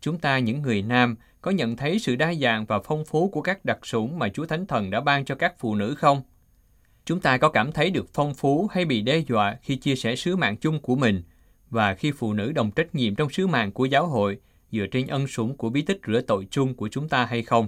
Chúng 0.00 0.18
ta, 0.18 0.38
những 0.38 0.62
người 0.62 0.82
nam, 0.82 1.16
có 1.40 1.50
nhận 1.50 1.76
thấy 1.76 1.98
sự 1.98 2.16
đa 2.16 2.34
dạng 2.34 2.66
và 2.66 2.78
phong 2.80 3.04
phú 3.04 3.28
của 3.28 3.42
các 3.42 3.64
đặc 3.64 3.78
sủng 3.82 4.18
mà 4.18 4.28
Chúa 4.28 4.46
Thánh 4.46 4.66
Thần 4.66 4.90
đã 4.90 5.00
ban 5.00 5.24
cho 5.24 5.34
các 5.34 5.54
phụ 5.58 5.74
nữ 5.74 5.94
không? 5.94 6.22
Chúng 7.04 7.20
ta 7.20 7.38
có 7.38 7.48
cảm 7.48 7.72
thấy 7.72 7.90
được 7.90 8.06
phong 8.14 8.34
phú 8.34 8.68
hay 8.72 8.84
bị 8.84 9.02
đe 9.02 9.18
dọa 9.18 9.56
khi 9.62 9.76
chia 9.76 9.96
sẻ 9.96 10.16
sứ 10.16 10.36
mạng 10.36 10.56
chung 10.56 10.80
của 10.80 10.96
mình 10.96 11.22
và 11.70 11.94
khi 11.94 12.12
phụ 12.12 12.32
nữ 12.32 12.52
đồng 12.52 12.70
trách 12.70 12.94
nhiệm 12.94 13.14
trong 13.14 13.30
sứ 13.30 13.46
mạng 13.46 13.72
của 13.72 13.84
giáo 13.84 14.06
hội 14.06 14.38
dựa 14.72 14.86
trên 14.86 15.06
ân 15.06 15.26
sủng 15.26 15.56
của 15.56 15.70
bí 15.70 15.82
tích 15.82 16.00
rửa 16.06 16.20
tội 16.20 16.46
chung 16.50 16.74
của 16.74 16.88
chúng 16.88 17.08
ta 17.08 17.26
hay 17.26 17.42
không? 17.42 17.66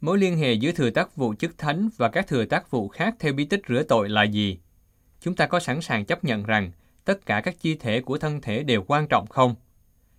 Mối 0.00 0.18
liên 0.18 0.36
hệ 0.36 0.52
giữa 0.52 0.72
thừa 0.72 0.90
tác 0.90 1.16
vụ 1.16 1.34
chức 1.34 1.58
thánh 1.58 1.88
và 1.96 2.08
các 2.08 2.26
thừa 2.28 2.44
tác 2.44 2.70
vụ 2.70 2.88
khác 2.88 3.14
theo 3.18 3.32
bí 3.32 3.44
tích 3.44 3.62
rửa 3.68 3.82
tội 3.82 4.08
là 4.08 4.22
gì? 4.22 4.58
Chúng 5.24 5.34
ta 5.34 5.46
có 5.46 5.60
sẵn 5.60 5.80
sàng 5.80 6.04
chấp 6.04 6.24
nhận 6.24 6.42
rằng 6.42 6.70
tất 7.04 7.26
cả 7.26 7.40
các 7.40 7.60
chi 7.60 7.74
thể 7.74 8.00
của 8.00 8.18
thân 8.18 8.40
thể 8.40 8.62
đều 8.62 8.82
quan 8.86 9.06
trọng 9.08 9.26
không? 9.26 9.54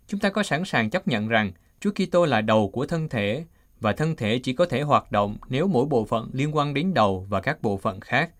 Chúng 0.06 0.20
ta 0.20 0.30
có 0.30 0.42
sẵn 0.42 0.64
sàng 0.64 0.90
chấp 0.90 1.08
nhận 1.08 1.28
rằng 1.28 1.52
Chúa 1.80 1.90
Kitô 1.90 2.24
là 2.24 2.40
đầu 2.40 2.70
của 2.70 2.86
thân 2.86 3.08
thể 3.08 3.44
và 3.80 3.92
thân 3.92 4.16
thể 4.16 4.38
chỉ 4.38 4.52
có 4.52 4.66
thể 4.66 4.82
hoạt 4.82 5.12
động 5.12 5.36
nếu 5.48 5.66
mỗi 5.66 5.86
bộ 5.86 6.04
phận 6.04 6.30
liên 6.32 6.56
quan 6.56 6.74
đến 6.74 6.94
đầu 6.94 7.26
và 7.28 7.40
các 7.40 7.62
bộ 7.62 7.76
phận 7.76 8.00
khác. 8.00 8.30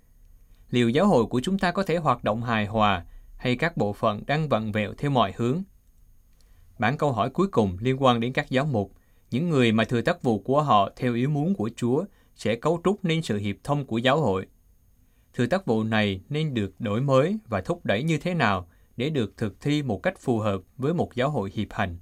Liệu 0.70 0.88
giáo 0.88 1.06
hội 1.06 1.26
của 1.26 1.40
chúng 1.40 1.58
ta 1.58 1.70
có 1.70 1.82
thể 1.82 1.96
hoạt 1.96 2.24
động 2.24 2.42
hài 2.42 2.66
hòa 2.66 3.04
hay 3.36 3.56
các 3.56 3.76
bộ 3.76 3.92
phận 3.92 4.22
đang 4.26 4.48
vặn 4.48 4.72
vẹo 4.72 4.92
theo 4.98 5.10
mọi 5.10 5.32
hướng? 5.36 5.62
Bản 6.78 6.98
câu 6.98 7.12
hỏi 7.12 7.30
cuối 7.30 7.48
cùng 7.48 7.76
liên 7.80 8.02
quan 8.02 8.20
đến 8.20 8.32
các 8.32 8.50
giáo 8.50 8.64
mục, 8.64 8.92
những 9.30 9.50
người 9.50 9.72
mà 9.72 9.84
thừa 9.84 10.00
tác 10.00 10.22
vụ 10.22 10.38
của 10.38 10.62
họ 10.62 10.90
theo 10.96 11.14
ý 11.14 11.26
muốn 11.26 11.54
của 11.54 11.70
Chúa 11.76 12.04
sẽ 12.36 12.54
cấu 12.54 12.80
trúc 12.84 13.04
nên 13.04 13.22
sự 13.22 13.38
hiệp 13.38 13.56
thông 13.64 13.84
của 13.84 13.98
giáo 13.98 14.20
hội. 14.20 14.46
Thừa 15.36 15.46
tác 15.46 15.66
vụ 15.66 15.82
này 15.82 16.20
nên 16.28 16.54
được 16.54 16.80
đổi 16.80 17.00
mới 17.00 17.38
và 17.48 17.60
thúc 17.60 17.80
đẩy 17.84 18.02
như 18.02 18.18
thế 18.18 18.34
nào 18.34 18.68
để 18.96 19.10
được 19.10 19.36
thực 19.36 19.60
thi 19.60 19.82
một 19.82 20.02
cách 20.02 20.18
phù 20.18 20.38
hợp 20.38 20.60
với 20.76 20.94
một 20.94 21.14
giáo 21.14 21.30
hội 21.30 21.50
hiệp 21.54 21.72
hành. 21.72 21.98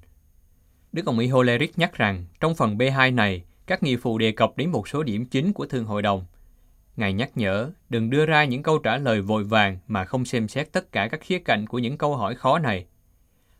Đức 0.92 1.06
ông 1.06 1.28
Holeric 1.28 1.78
nhắc 1.78 1.94
rằng 1.94 2.24
trong 2.40 2.54
phần 2.54 2.76
B2 2.76 3.14
này, 3.14 3.44
các 3.66 3.82
nghị 3.82 3.96
phụ 3.96 4.18
đề 4.18 4.32
cập 4.32 4.56
đến 4.56 4.70
một 4.70 4.88
số 4.88 5.02
điểm 5.02 5.26
chính 5.26 5.52
của 5.52 5.66
Thường 5.66 5.84
Hội 5.84 6.02
đồng. 6.02 6.24
Ngài 6.96 7.12
nhắc 7.12 7.30
nhở 7.34 7.70
đừng 7.88 8.10
đưa 8.10 8.26
ra 8.26 8.44
những 8.44 8.62
câu 8.62 8.78
trả 8.78 8.96
lời 8.96 9.20
vội 9.20 9.44
vàng 9.44 9.78
mà 9.86 10.04
không 10.04 10.24
xem 10.24 10.48
xét 10.48 10.72
tất 10.72 10.92
cả 10.92 11.08
các 11.08 11.20
khía 11.20 11.38
cạnh 11.38 11.66
của 11.66 11.78
những 11.78 11.98
câu 11.98 12.16
hỏi 12.16 12.34
khó 12.34 12.58
này. 12.58 12.86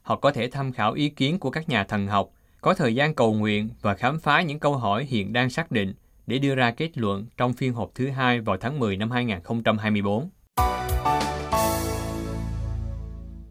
Họ 0.03 0.17
có 0.17 0.33
thể 0.33 0.51
tham 0.51 0.73
khảo 0.73 0.93
ý 0.93 1.09
kiến 1.09 1.39
của 1.39 1.51
các 1.51 1.69
nhà 1.69 1.85
thần 1.85 2.07
học, 2.07 2.31
có 2.61 2.75
thời 2.75 2.95
gian 2.95 3.15
cầu 3.15 3.35
nguyện 3.35 3.69
và 3.81 3.95
khám 3.95 4.19
phá 4.19 4.43
những 4.43 4.59
câu 4.59 4.77
hỏi 4.77 5.05
hiện 5.05 5.33
đang 5.33 5.51
xác 5.51 5.71
định 5.71 5.95
để 6.27 6.39
đưa 6.39 6.55
ra 6.55 6.71
kết 6.71 6.99
luận 6.99 7.27
trong 7.37 7.53
phiên 7.53 7.73
họp 7.75 7.91
thứ 7.95 8.09
hai 8.09 8.41
vào 8.41 8.57
tháng 8.57 8.79
10 8.79 8.97
năm 8.97 9.11
2024. 9.11 10.31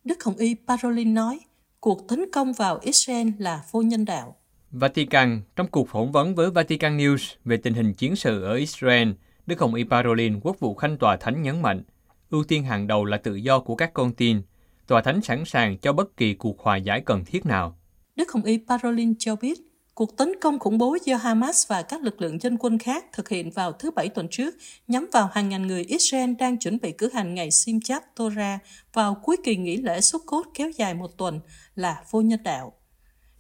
Đức 0.03 0.24
Hồng 0.24 0.38
Y 0.38 0.56
Parolin 0.68 1.13
nói, 1.13 1.39
cuộc 1.80 2.08
tấn 2.08 2.25
công 2.32 2.53
vào 2.53 2.80
Israel 2.82 3.27
là 3.38 3.63
vô 3.72 3.82
nhân 3.82 4.06
đạo. 4.06 4.36
Vatican, 4.72 5.42
trong 5.56 5.68
cuộc 5.68 5.89
phỏng 5.89 6.12
vấn 6.12 6.36
với 6.36 6.51
Vatican 6.51 6.98
News 6.98 7.36
về 7.46 7.58
tình 7.58 7.74
hình 7.74 7.94
chiến 7.94 8.15
sự 8.15 8.44
ở 8.44 8.53
Israel, 8.53 9.10
Đức 9.46 9.60
Hồng 9.60 9.74
Y 9.74 9.84
Parolin, 9.84 10.39
quốc 10.39 10.60
vụ 10.60 10.75
khanh 10.75 10.98
tòa 10.98 11.18
thánh 11.18 11.42
nhấn 11.42 11.62
mạnh, 11.62 11.84
ưu 12.30 12.44
tiên 12.44 12.63
hàng 12.63 12.88
đầu 12.88 13.06
là 13.06 13.18
tự 13.18 13.36
do 13.36 13.60
của 13.60 13.75
các 13.75 13.94
con 13.94 14.13
tin. 14.13 14.42
Tòa 14.88 15.01
thánh 15.01 15.22
sẵn 15.22 15.46
sàng 15.46 15.77
cho 15.77 15.94
bất 15.94 16.18
kỳ 16.18 16.34
cuộc 16.34 16.60
hòa 16.60 16.77
giải 16.77 17.01
cần 17.01 17.25
thiết 17.25 17.46
nào. 17.46 17.77
Đức 18.15 18.32
Hồng 18.32 18.44
Y 18.44 18.60
Parolin 18.68 19.13
cho 19.20 19.36
biết, 19.36 19.60
Cuộc 19.95 20.17
tấn 20.17 20.39
công 20.41 20.59
khủng 20.59 20.77
bố 20.77 20.97
do 21.05 21.17
Hamas 21.17 21.67
và 21.67 21.81
các 21.81 22.01
lực 22.01 22.21
lượng 22.21 22.41
dân 22.41 22.57
quân 22.57 22.77
khác 22.77 23.05
thực 23.13 23.29
hiện 23.29 23.51
vào 23.51 23.71
thứ 23.71 23.91
Bảy 23.91 24.09
tuần 24.09 24.27
trước 24.31 24.55
nhắm 24.88 25.09
vào 25.12 25.29
hàng 25.33 25.50
ngàn 25.50 25.67
người 25.67 25.83
Israel 25.83 26.33
đang 26.39 26.57
chuẩn 26.57 26.79
bị 26.79 26.91
cử 26.91 27.09
hành 27.13 27.33
ngày 27.33 27.51
Simchat 27.51 28.15
Torah 28.15 28.59
vào 28.93 29.15
cuối 29.23 29.38
kỳ 29.43 29.55
nghỉ 29.55 29.77
lễ 29.77 30.01
Sukkot 30.01 30.45
kéo 30.53 30.69
dài 30.69 30.93
một 30.93 31.17
tuần 31.17 31.39
là 31.75 32.03
vô 32.12 32.21
nhân 32.21 32.43
đạo. 32.43 32.73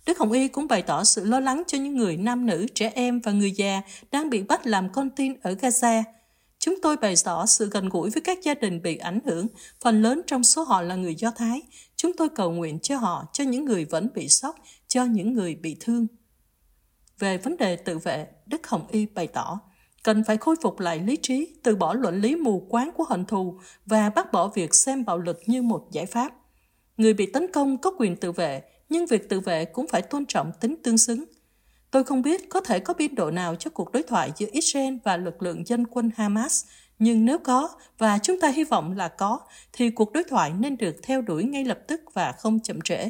Đức 0.05 0.19
Hồng 0.19 0.31
Y 0.31 0.47
cũng 0.47 0.67
bày 0.67 0.81
tỏ 0.81 1.03
sự 1.03 1.25
lo 1.25 1.39
lắng 1.39 1.63
cho 1.67 1.77
những 1.77 1.95
người 1.95 2.17
nam 2.17 2.45
nữ, 2.45 2.65
trẻ 2.75 2.91
em 2.95 3.19
và 3.19 3.31
người 3.31 3.51
già 3.51 3.81
đang 4.11 4.29
bị 4.29 4.43
bắt 4.43 4.67
làm 4.67 4.89
con 4.93 5.09
tin 5.09 5.33
ở 5.41 5.53
Gaza. 5.53 6.03
Chúng 6.59 6.75
tôi 6.81 6.97
bày 6.97 7.15
tỏ 7.23 7.45
sự 7.45 7.69
gần 7.69 7.89
gũi 7.89 8.09
với 8.09 8.21
các 8.21 8.43
gia 8.43 8.53
đình 8.53 8.81
bị 8.81 8.97
ảnh 8.97 9.19
hưởng, 9.25 9.47
phần 9.81 10.01
lớn 10.01 10.21
trong 10.27 10.43
số 10.43 10.63
họ 10.63 10.81
là 10.81 10.95
người 10.95 11.15
Do 11.15 11.31
Thái. 11.31 11.61
Chúng 11.95 12.11
tôi 12.17 12.29
cầu 12.29 12.51
nguyện 12.51 12.79
cho 12.79 12.97
họ, 12.97 13.25
cho 13.33 13.43
những 13.43 13.65
người 13.65 13.85
vẫn 13.85 14.07
bị 14.15 14.29
sốc, 14.29 14.55
cho 14.87 15.05
những 15.05 15.33
người 15.33 15.55
bị 15.55 15.77
thương. 15.79 16.07
Về 17.19 17.37
vấn 17.37 17.57
đề 17.57 17.75
tự 17.75 17.97
vệ, 17.97 18.27
Đức 18.45 18.67
Hồng 18.67 18.87
Y 18.91 19.05
bày 19.05 19.27
tỏ, 19.27 19.59
cần 20.03 20.23
phải 20.23 20.37
khôi 20.37 20.55
phục 20.61 20.79
lại 20.79 20.99
lý 20.99 21.17
trí, 21.21 21.55
từ 21.63 21.75
bỏ 21.75 21.93
luận 21.93 22.21
lý 22.21 22.35
mù 22.35 22.67
quáng 22.69 22.91
của 22.91 23.03
hận 23.09 23.25
thù 23.25 23.59
và 23.85 24.09
bác 24.09 24.31
bỏ 24.31 24.47
việc 24.47 24.75
xem 24.75 25.05
bạo 25.05 25.17
lực 25.17 25.39
như 25.45 25.61
một 25.61 25.87
giải 25.91 26.05
pháp. 26.05 26.33
Người 26.97 27.13
bị 27.13 27.25
tấn 27.25 27.51
công 27.51 27.77
có 27.77 27.91
quyền 27.97 28.15
tự 28.15 28.31
vệ, 28.31 28.61
nhưng 28.89 29.05
việc 29.05 29.29
tự 29.29 29.39
vệ 29.39 29.65
cũng 29.65 29.87
phải 29.87 30.01
tôn 30.01 30.25
trọng 30.25 30.51
tính 30.59 30.75
tương 30.83 30.97
xứng. 30.97 31.23
Tôi 31.91 32.03
không 32.03 32.21
biết 32.21 32.49
có 32.49 32.61
thể 32.61 32.79
có 32.79 32.93
biên 32.93 33.15
độ 33.15 33.31
nào 33.31 33.55
cho 33.55 33.69
cuộc 33.69 33.91
đối 33.91 34.03
thoại 34.03 34.31
giữa 34.37 34.47
Israel 34.51 34.95
và 35.03 35.17
lực 35.17 35.41
lượng 35.41 35.67
dân 35.67 35.87
quân 35.87 36.11
Hamas, 36.15 36.65
nhưng 36.99 37.25
nếu 37.25 37.37
có, 37.37 37.69
và 37.97 38.17
chúng 38.17 38.39
ta 38.39 38.47
hy 38.47 38.63
vọng 38.63 38.97
là 38.97 39.07
có, 39.07 39.39
thì 39.73 39.89
cuộc 39.89 40.11
đối 40.11 40.23
thoại 40.23 40.51
nên 40.59 40.77
được 40.77 40.95
theo 41.03 41.21
đuổi 41.21 41.43
ngay 41.43 41.65
lập 41.65 41.79
tức 41.87 42.01
và 42.13 42.31
không 42.31 42.59
chậm 42.59 42.81
trễ. 42.81 43.09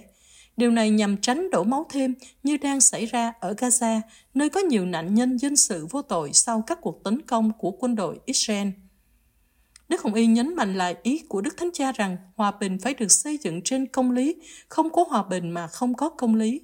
Điều 0.58 0.72
này 0.72 0.90
nhằm 0.90 1.18
tránh 1.18 1.50
đổ 1.50 1.64
máu 1.64 1.86
thêm 1.90 2.14
như 2.44 2.58
đang 2.58 2.82
xảy 2.82 3.06
ra 3.06 3.34
ở 3.40 3.54
Gaza, 3.54 4.02
nơi 4.34 4.50
có 4.50 4.60
nhiều 4.60 4.86
nạn 4.86 5.16
nhân 5.16 5.38
dân 5.38 5.56
sự 5.56 5.88
vô 5.90 6.02
tội 6.02 6.34
sau 6.34 6.64
các 6.68 6.82
cuộc 6.82 7.04
tấn 7.04 7.22
công 7.22 7.52
của 7.58 7.72
quân 7.72 7.96
đội 7.96 8.20
Israel. 8.26 8.68
Đức 9.90 10.02
Hồng 10.02 10.14
Y 10.14 10.26
nhấn 10.26 10.56
mạnh 10.56 10.76
lại 10.76 10.96
ý 11.04 11.20
của 11.30 11.42
Đức 11.42 11.58
Thánh 11.58 11.70
Cha 11.74 11.92
rằng 11.92 12.18
hòa 12.36 12.52
bình 12.60 12.78
phải 12.80 12.94
được 12.94 13.12
xây 13.12 13.38
dựng 13.38 13.62
trên 13.62 13.86
công 13.86 14.12
lý, 14.12 14.36
không 14.68 14.90
có 14.90 15.06
hòa 15.10 15.24
bình 15.24 15.52
mà 15.52 15.68
không 15.68 15.94
có 15.94 16.10
công 16.10 16.36
lý. 16.36 16.62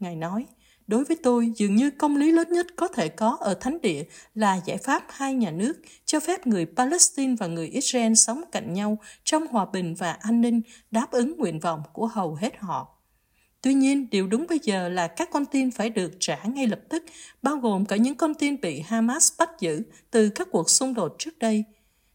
Ngài 0.00 0.16
nói, 0.16 0.46
đối 0.86 1.04
với 1.04 1.16
tôi, 1.22 1.52
dường 1.56 1.76
như 1.76 1.90
công 1.90 2.16
lý 2.16 2.32
lớn 2.32 2.52
nhất 2.52 2.66
có 2.76 2.88
thể 2.88 3.08
có 3.08 3.36
ở 3.40 3.54
Thánh 3.54 3.80
Địa 3.80 4.04
là 4.34 4.60
giải 4.64 4.76
pháp 4.76 5.04
hai 5.08 5.34
nhà 5.34 5.50
nước, 5.50 5.72
cho 6.04 6.20
phép 6.20 6.46
người 6.46 6.66
Palestine 6.76 7.34
và 7.38 7.46
người 7.46 7.68
Israel 7.68 8.14
sống 8.14 8.42
cạnh 8.52 8.72
nhau 8.72 8.98
trong 9.24 9.46
hòa 9.46 9.66
bình 9.72 9.94
và 9.94 10.12
an 10.12 10.40
ninh, 10.40 10.60
đáp 10.90 11.10
ứng 11.10 11.36
nguyện 11.36 11.60
vọng 11.60 11.82
của 11.92 12.06
hầu 12.06 12.34
hết 12.34 12.58
họ. 12.58 12.99
Tuy 13.62 13.74
nhiên, 13.74 14.10
điều 14.10 14.26
đúng 14.26 14.46
bây 14.48 14.58
giờ 14.62 14.88
là 14.88 15.06
các 15.06 15.28
con 15.32 15.46
tin 15.46 15.70
phải 15.70 15.90
được 15.90 16.12
trả 16.20 16.42
ngay 16.44 16.66
lập 16.66 16.80
tức, 16.88 17.04
bao 17.42 17.56
gồm 17.56 17.86
cả 17.86 17.96
những 17.96 18.14
con 18.14 18.34
tin 18.34 18.60
bị 18.60 18.80
Hamas 18.80 19.32
bắt 19.38 19.50
giữ 19.60 19.82
từ 20.10 20.28
các 20.28 20.48
cuộc 20.50 20.70
xung 20.70 20.94
đột 20.94 21.16
trước 21.18 21.38
đây. 21.38 21.64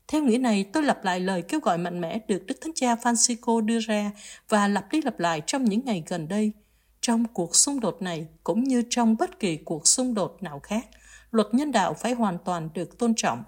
Theo 0.07 0.23
nghĩa 0.23 0.37
này, 0.37 0.63
tôi 0.73 0.83
lặp 0.83 1.03
lại 1.03 1.19
lời 1.19 1.41
kêu 1.41 1.59
gọi 1.59 1.77
mạnh 1.77 2.01
mẽ 2.01 2.19
được 2.27 2.45
Đức 2.45 2.57
Thánh 2.61 2.73
Cha 2.75 2.95
Francisco 2.95 3.61
đưa 3.61 3.79
ra 3.79 4.11
và 4.49 4.67
lặp 4.67 4.91
đi 4.91 5.01
lặp 5.01 5.19
lại 5.19 5.41
trong 5.47 5.63
những 5.63 5.85
ngày 5.85 6.03
gần 6.07 6.27
đây. 6.27 6.51
Trong 7.01 7.25
cuộc 7.33 7.55
xung 7.55 7.79
đột 7.79 8.01
này, 8.01 8.27
cũng 8.43 8.63
như 8.63 8.83
trong 8.89 9.17
bất 9.17 9.39
kỳ 9.39 9.57
cuộc 9.57 9.87
xung 9.87 10.13
đột 10.13 10.43
nào 10.43 10.59
khác, 10.59 10.87
luật 11.31 11.47
nhân 11.51 11.71
đạo 11.71 11.93
phải 11.93 12.13
hoàn 12.13 12.37
toàn 12.45 12.69
được 12.73 12.97
tôn 12.97 13.13
trọng. 13.15 13.43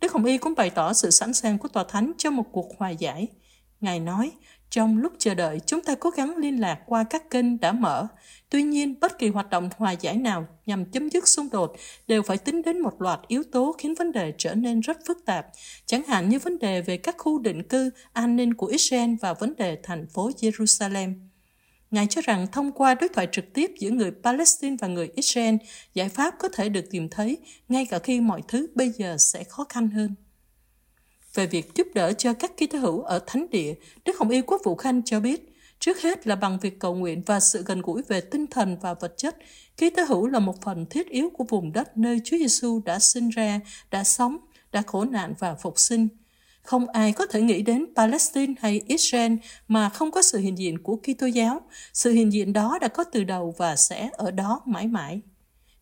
Đức 0.00 0.12
Hồng 0.12 0.24
Y 0.24 0.38
cũng 0.38 0.54
bày 0.54 0.70
tỏ 0.70 0.92
sự 0.92 1.10
sẵn 1.10 1.34
sàng 1.34 1.58
của 1.58 1.68
Tòa 1.68 1.84
Thánh 1.88 2.12
cho 2.18 2.30
một 2.30 2.44
cuộc 2.52 2.78
hòa 2.78 2.90
giải. 2.90 3.28
Ngài 3.80 4.00
nói, 4.00 4.30
trong 4.70 4.98
lúc 4.98 5.12
chờ 5.18 5.34
đợi, 5.34 5.60
chúng 5.66 5.80
ta 5.80 5.94
cố 5.94 6.10
gắng 6.10 6.36
liên 6.36 6.60
lạc 6.60 6.78
qua 6.86 7.04
các 7.04 7.30
kênh 7.30 7.60
đã 7.60 7.72
mở. 7.72 8.06
Tuy 8.50 8.62
nhiên, 8.62 8.94
bất 9.00 9.18
kỳ 9.18 9.28
hoạt 9.28 9.50
động 9.50 9.70
hòa 9.76 9.92
giải 9.92 10.16
nào 10.16 10.46
nhằm 10.66 10.84
chấm 10.84 11.08
dứt 11.08 11.28
xung 11.28 11.50
đột 11.50 11.76
đều 12.06 12.22
phải 12.22 12.38
tính 12.38 12.62
đến 12.62 12.80
một 12.80 13.02
loạt 13.02 13.20
yếu 13.26 13.42
tố 13.52 13.74
khiến 13.78 13.94
vấn 13.94 14.12
đề 14.12 14.32
trở 14.38 14.54
nên 14.54 14.80
rất 14.80 14.98
phức 15.06 15.24
tạp, 15.24 15.46
chẳng 15.86 16.02
hạn 16.06 16.28
như 16.28 16.38
vấn 16.38 16.58
đề 16.58 16.82
về 16.82 16.96
các 16.96 17.14
khu 17.18 17.38
định 17.38 17.62
cư, 17.62 17.90
an 18.12 18.36
ninh 18.36 18.54
của 18.54 18.66
Israel 18.66 19.14
và 19.20 19.32
vấn 19.32 19.56
đề 19.56 19.78
thành 19.82 20.06
phố 20.06 20.30
Jerusalem. 20.30 21.14
Ngài 21.90 22.06
cho 22.10 22.20
rằng 22.24 22.46
thông 22.52 22.72
qua 22.72 22.94
đối 22.94 23.08
thoại 23.08 23.28
trực 23.32 23.52
tiếp 23.54 23.70
giữa 23.78 23.90
người 23.90 24.12
Palestine 24.22 24.76
và 24.80 24.88
người 24.88 25.10
Israel, 25.14 25.54
giải 25.94 26.08
pháp 26.08 26.34
có 26.38 26.48
thể 26.52 26.68
được 26.68 26.84
tìm 26.90 27.08
thấy 27.08 27.38
ngay 27.68 27.86
cả 27.86 27.98
khi 27.98 28.20
mọi 28.20 28.42
thứ 28.48 28.66
bây 28.74 28.90
giờ 28.90 29.16
sẽ 29.18 29.44
khó 29.44 29.64
khăn 29.68 29.88
hơn 29.88 30.14
về 31.34 31.46
việc 31.46 31.74
giúp 31.74 31.86
đỡ 31.94 32.12
cho 32.12 32.32
các 32.32 32.56
ký 32.56 32.66
tế 32.66 32.78
hữu 32.78 33.02
ở 33.02 33.20
thánh 33.26 33.46
địa, 33.50 33.74
Đức 34.04 34.18
Hồng 34.18 34.30
Y 34.30 34.40
Quốc 34.40 34.60
vụ 34.64 34.74
Khanh 34.74 35.02
cho 35.04 35.20
biết, 35.20 35.54
trước 35.80 36.00
hết 36.02 36.26
là 36.26 36.36
bằng 36.36 36.58
việc 36.58 36.78
cầu 36.78 36.94
nguyện 36.94 37.22
và 37.26 37.40
sự 37.40 37.62
gần 37.66 37.82
gũi 37.82 38.02
về 38.08 38.20
tinh 38.20 38.46
thần 38.46 38.76
và 38.80 38.94
vật 38.94 39.14
chất, 39.16 39.36
ký 39.76 39.90
tế 39.90 40.04
hữu 40.04 40.26
là 40.26 40.38
một 40.38 40.62
phần 40.62 40.86
thiết 40.86 41.08
yếu 41.08 41.30
của 41.30 41.44
vùng 41.44 41.72
đất 41.72 41.96
nơi 41.96 42.20
Chúa 42.24 42.36
Giêsu 42.36 42.80
đã 42.84 42.98
sinh 42.98 43.28
ra, 43.28 43.60
đã 43.90 44.04
sống, 44.04 44.36
đã 44.72 44.82
khổ 44.86 45.04
nạn 45.04 45.34
và 45.38 45.54
phục 45.54 45.78
sinh. 45.78 46.08
Không 46.62 46.88
ai 46.88 47.12
có 47.12 47.26
thể 47.26 47.40
nghĩ 47.40 47.62
đến 47.62 47.86
Palestine 47.96 48.54
hay 48.60 48.80
Israel 48.86 49.32
mà 49.68 49.88
không 49.88 50.10
có 50.10 50.22
sự 50.22 50.38
hiện 50.38 50.58
diện 50.58 50.78
của 50.82 50.96
Kitô 50.96 51.26
giáo. 51.26 51.60
Sự 51.92 52.10
hiện 52.10 52.32
diện 52.32 52.52
đó 52.52 52.78
đã 52.80 52.88
có 52.88 53.04
từ 53.04 53.24
đầu 53.24 53.54
và 53.58 53.76
sẽ 53.76 54.10
ở 54.12 54.30
đó 54.30 54.60
mãi 54.66 54.86
mãi. 54.86 55.20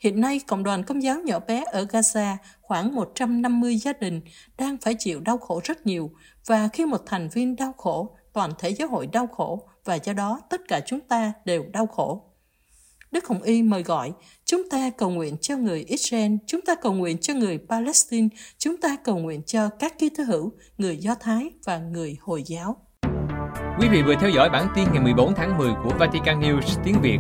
Hiện 0.07 0.21
nay, 0.21 0.41
cộng 0.47 0.65
đoàn 0.65 0.83
công 0.83 1.03
giáo 1.03 1.21
nhỏ 1.25 1.39
bé 1.39 1.65
ở 1.73 1.85
Gaza, 1.85 2.37
khoảng 2.61 2.95
150 2.95 3.77
gia 3.77 3.93
đình, 3.93 4.21
đang 4.59 4.77
phải 4.79 4.95
chịu 4.99 5.21
đau 5.21 5.39
khổ 5.39 5.61
rất 5.65 5.87
nhiều, 5.87 6.11
và 6.47 6.69
khi 6.69 6.87
một 6.87 7.03
thành 7.07 7.29
viên 7.29 7.57
đau 7.57 7.73
khổ, 7.73 8.17
toàn 8.33 8.51
thể 8.59 8.71
giáo 8.71 8.89
hội 8.89 9.07
đau 9.07 9.27
khổ, 9.27 9.69
và 9.85 9.95
do 9.95 10.13
đó 10.13 10.41
tất 10.51 10.61
cả 10.69 10.81
chúng 10.87 11.01
ta 11.01 11.33
đều 11.45 11.65
đau 11.73 11.87
khổ. 11.87 12.23
Đức 13.11 13.27
Hồng 13.27 13.43
Y 13.43 13.63
mời 13.63 13.83
gọi, 13.83 14.13
chúng 14.45 14.71
ta 14.71 14.91
cầu 14.91 15.11
nguyện 15.11 15.37
cho 15.41 15.57
người 15.57 15.85
Israel, 15.89 16.33
chúng 16.47 16.61
ta 16.61 16.75
cầu 16.75 16.93
nguyện 16.93 17.19
cho 17.19 17.35
người 17.35 17.59
Palestine, 17.69 18.29
chúng 18.59 18.77
ta 18.77 18.97
cầu 19.05 19.19
nguyện 19.19 19.43
cho 19.43 19.69
các 19.69 19.99
ký 19.99 20.11
thứ 20.17 20.25
hữu, 20.25 20.53
người 20.79 20.97
Do 20.97 21.15
Thái 21.21 21.51
và 21.65 21.79
người 21.79 22.17
Hồi 22.21 22.43
giáo. 22.47 22.77
Quý 23.81 23.89
vị 23.89 24.03
vừa 24.03 24.15
theo 24.21 24.31
dõi 24.31 24.51
bản 24.51 24.69
tin 24.77 24.85
ngày 24.93 25.03
14 25.03 25.35
tháng 25.37 25.59
10 25.59 25.73
của 25.85 25.91
Vatican 25.99 26.41
News 26.41 26.83
tiếng 26.85 26.97
Việt 27.03 27.19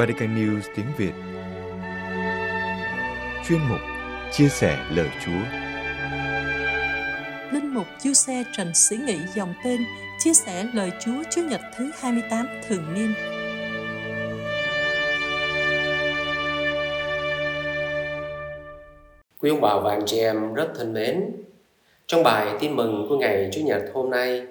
Vatican 0.00 0.34
News 0.34 0.60
tiếng 0.76 0.86
Việt 0.98 1.12
Chuyên 3.48 3.58
mục 3.68 3.80
Chia 4.32 4.48
sẻ 4.48 4.78
lời 4.94 5.08
Chúa 5.24 5.40
linh 7.52 7.74
mục 7.74 7.86
Du 7.98 8.12
Xe 8.12 8.44
Trần 8.56 8.74
Sĩ 8.74 8.96
Nghị 8.96 9.16
dòng 9.34 9.54
tên 9.64 9.80
chia 10.18 10.32
sẻ 10.34 10.66
lời 10.74 10.90
Chúa 11.00 11.22
Chúa 11.30 11.42
Nhật 11.42 11.60
thứ 11.76 11.90
28 12.00 12.46
thường 12.68 12.94
niên. 12.94 13.12
Quý 19.40 19.50
ông 19.50 19.60
bà 19.60 19.80
và 19.84 19.90
anh 19.90 20.02
chị 20.06 20.18
em 20.18 20.54
rất 20.54 20.68
thân 20.74 20.92
mến, 20.92 21.30
trong 22.06 22.22
bài 22.22 22.56
tin 22.60 22.76
mừng 22.76 23.06
của 23.08 23.16
ngày 23.18 23.50
Chủ 23.52 23.60
nhật 23.60 23.82
hôm 23.94 24.10
nay, 24.10 24.42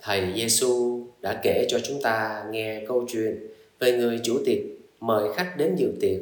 Thầy 0.00 0.32
Giêsu 0.34 1.00
đã 1.20 1.40
kể 1.42 1.66
cho 1.68 1.78
chúng 1.78 2.02
ta 2.02 2.44
nghe 2.50 2.84
câu 2.88 3.06
chuyện 3.08 3.46
về 3.80 3.92
người 3.92 4.20
chủ 4.24 4.38
tiệc 4.46 4.79
mời 5.00 5.32
khách 5.34 5.56
đến 5.56 5.74
dự 5.76 5.92
tiệc 6.00 6.20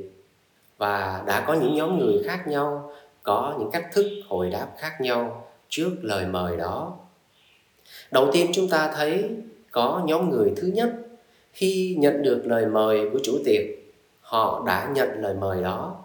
và 0.78 1.22
đã 1.26 1.44
có 1.46 1.54
những 1.54 1.74
nhóm 1.74 1.98
người 1.98 2.22
khác 2.24 2.48
nhau, 2.48 2.92
có 3.22 3.56
những 3.58 3.70
cách 3.70 3.86
thức 3.92 4.06
hồi 4.28 4.50
đáp 4.50 4.68
khác 4.78 5.00
nhau 5.00 5.46
trước 5.68 5.90
lời 6.02 6.26
mời 6.26 6.56
đó. 6.56 6.96
Đầu 8.10 8.30
tiên 8.32 8.50
chúng 8.52 8.68
ta 8.68 8.92
thấy 8.96 9.30
có 9.70 10.02
nhóm 10.06 10.30
người 10.30 10.52
thứ 10.56 10.68
nhất 10.74 10.90
khi 11.52 11.96
nhận 11.98 12.22
được 12.22 12.42
lời 12.44 12.66
mời 12.66 13.10
của 13.12 13.18
chủ 13.22 13.38
tiệc, 13.44 13.64
họ 14.20 14.62
đã 14.66 14.90
nhận 14.94 15.08
lời 15.22 15.34
mời 15.34 15.62
đó. 15.62 16.04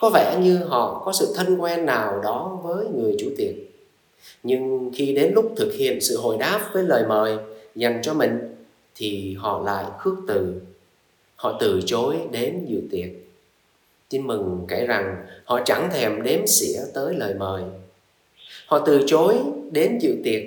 Có 0.00 0.10
vẻ 0.10 0.38
như 0.40 0.56
họ 0.56 1.02
có 1.04 1.12
sự 1.12 1.34
thân 1.36 1.56
quen 1.56 1.86
nào 1.86 2.20
đó 2.22 2.60
với 2.62 2.86
người 2.86 3.16
chủ 3.18 3.30
tiệc 3.36 3.54
nhưng 4.42 4.90
khi 4.94 5.12
đến 5.12 5.32
lúc 5.34 5.52
thực 5.56 5.72
hiện 5.74 6.00
sự 6.00 6.18
hồi 6.20 6.36
đáp 6.38 6.70
với 6.72 6.82
lời 6.82 7.04
mời 7.08 7.36
dành 7.74 8.00
cho 8.02 8.14
mình 8.14 8.54
thì 8.94 9.34
họ 9.38 9.62
lại 9.64 9.84
khước 9.98 10.14
từ 10.28 10.60
họ 11.44 11.56
từ 11.60 11.80
chối 11.86 12.16
đến 12.30 12.64
dự 12.68 12.80
tiệc 12.90 13.08
tin 14.08 14.26
mừng 14.26 14.64
kể 14.68 14.86
rằng 14.86 15.26
họ 15.44 15.60
chẳng 15.64 15.90
thèm 15.92 16.22
đếm 16.22 16.46
xỉa 16.46 16.80
tới 16.94 17.14
lời 17.14 17.34
mời. 17.34 17.62
Họ 18.66 18.78
từ 18.86 19.04
chối 19.06 19.34
đến 19.70 19.98
dự 20.00 20.16
tiệc 20.24 20.42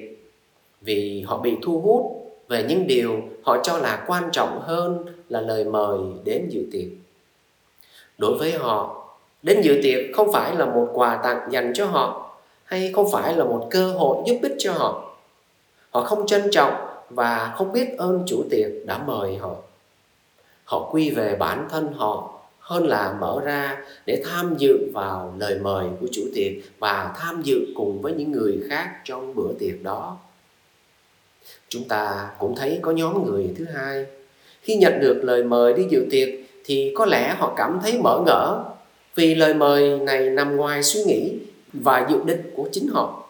vì 0.81 1.21
họ 1.21 1.37
bị 1.37 1.53
thu 1.63 1.81
hút 1.81 2.31
về 2.47 2.63
những 2.63 2.87
điều 2.87 3.21
họ 3.43 3.57
cho 3.63 3.77
là 3.77 4.05
quan 4.07 4.29
trọng 4.31 4.61
hơn 4.61 5.05
là 5.29 5.41
lời 5.41 5.65
mời 5.65 5.99
đến 6.23 6.49
dự 6.49 6.61
tiệc 6.71 6.87
đối 8.17 8.37
với 8.37 8.51
họ 8.51 9.07
đến 9.43 9.61
dự 9.61 9.79
tiệc 9.83 10.15
không 10.15 10.31
phải 10.33 10.55
là 10.55 10.65
một 10.65 10.87
quà 10.93 11.19
tặng 11.23 11.47
dành 11.51 11.71
cho 11.75 11.85
họ 11.85 12.35
hay 12.63 12.91
không 12.95 13.11
phải 13.11 13.35
là 13.35 13.43
một 13.43 13.67
cơ 13.71 13.91
hội 13.91 14.17
giúp 14.25 14.39
ích 14.41 14.55
cho 14.57 14.73
họ. 14.73 15.17
Họ 15.89 16.03
không 16.03 16.27
trân 16.27 16.41
trọng 16.51 16.73
và 17.09 17.53
không 17.55 17.71
biết 17.71 17.97
ơn 17.97 18.23
chủ 18.27 18.43
tiệc 18.49 18.69
đã 18.85 18.97
mời 19.07 19.35
họ 19.35 19.55
họ 20.67 20.89
quy 20.91 21.09
về 21.09 21.35
bản 21.35 21.67
thân 21.69 21.93
họ, 21.93 22.33
hơn 22.59 22.87
là 22.87 23.15
mở 23.21 23.41
ra 23.45 23.77
để 24.05 24.23
tham 24.25 24.55
dự 24.57 24.91
vào 24.93 25.33
lời 25.39 25.59
mời 25.61 25.85
của 26.01 26.07
chủ 26.11 26.21
tiệc 26.35 26.51
và 26.79 27.13
tham 27.17 27.41
dự 27.43 27.59
cùng 27.75 28.01
với 28.01 28.13
những 28.13 28.31
người 28.31 28.59
khác 28.69 28.89
trong 29.05 29.35
bữa 29.35 29.53
tiệc 29.59 29.83
đó. 29.83 30.17
Chúng 31.69 31.83
ta 31.83 32.29
cũng 32.39 32.55
thấy 32.55 32.79
có 32.81 32.91
nhóm 32.91 33.25
người 33.25 33.53
thứ 33.57 33.65
hai. 33.75 34.05
Khi 34.61 34.75
nhận 34.75 34.99
được 34.99 35.23
lời 35.23 35.43
mời 35.43 35.73
đi 35.73 35.83
dự 35.89 36.05
tiệc 36.11 36.29
thì 36.65 36.93
có 36.95 37.05
lẽ 37.05 37.35
họ 37.37 37.53
cảm 37.57 37.79
thấy 37.83 37.99
mở 38.03 38.23
ngỡ 38.25 38.63
vì 39.15 39.35
lời 39.35 39.53
mời 39.53 39.99
này 39.99 40.29
nằm 40.29 40.55
ngoài 40.55 40.83
suy 40.83 41.03
nghĩ 41.03 41.33
và 41.73 42.07
dự 42.09 42.17
định 42.25 42.51
của 42.55 42.69
chính 42.71 42.87
họ. 42.87 43.27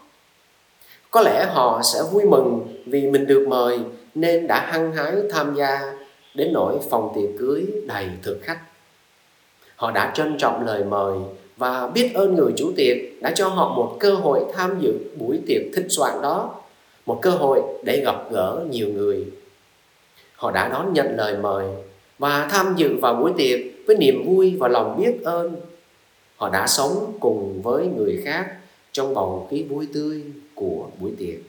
Có 1.12 1.22
lẽ 1.22 1.46
họ 1.46 1.82
sẽ 1.94 2.00
vui 2.12 2.24
mừng 2.24 2.68
vì 2.86 3.02
mình 3.02 3.26
được 3.26 3.48
mời 3.48 3.80
nên 4.16 4.48
đã 4.48 4.60
hăng 4.60 4.92
hái 4.92 5.14
tham 5.32 5.56
gia 5.56 5.98
đến 6.38 6.54
nỗi 6.54 6.80
phòng 6.90 7.12
tiệc 7.16 7.40
cưới 7.40 7.66
đầy 7.86 8.10
thực 8.24 8.40
khách. 8.42 8.60
Họ 9.76 9.92
đã 9.92 10.12
trân 10.16 10.38
trọng 10.38 10.66
lời 10.66 10.84
mời 10.84 11.18
và 11.58 11.88
biết 11.88 12.12
ơn 12.14 12.36
người 12.36 12.52
chủ 12.58 12.72
tiệc 12.76 12.98
đã 13.22 13.32
cho 13.36 13.48
họ 13.48 13.76
một 13.76 13.98
cơ 14.00 14.14
hội 14.14 14.40
tham 14.54 14.80
dự 14.80 14.94
buổi 15.18 15.40
tiệc 15.48 15.62
thịnh 15.76 15.90
soạn 15.90 16.22
đó, 16.22 16.56
một 17.06 17.20
cơ 17.22 17.30
hội 17.30 17.62
để 17.84 18.02
gặp 18.06 18.32
gỡ 18.32 18.66
nhiều 18.70 18.88
người. 18.88 19.26
Họ 20.36 20.52
đã 20.52 20.70
đón 20.70 20.94
nhận 20.94 21.16
lời 21.18 21.38
mời 21.38 21.66
và 22.18 22.48
tham 22.52 22.74
dự 22.78 22.98
vào 23.02 23.14
buổi 23.14 23.32
tiệc 23.38 23.60
với 23.88 23.98
niềm 23.98 24.26
vui 24.26 24.56
và 24.60 24.68
lòng 24.68 25.02
biết 25.02 25.24
ơn. 25.24 25.56
Họ 26.36 26.50
đã 26.50 26.68
sống 26.68 27.18
cùng 27.20 27.62
với 27.62 27.88
người 27.98 28.22
khác 28.26 28.48
trong 28.92 29.14
bầu 29.14 29.48
khí 29.52 29.64
vui 29.64 29.88
tươi 29.94 30.24
của 30.56 30.88
buổi 31.00 31.12
tiệc. 31.18 31.40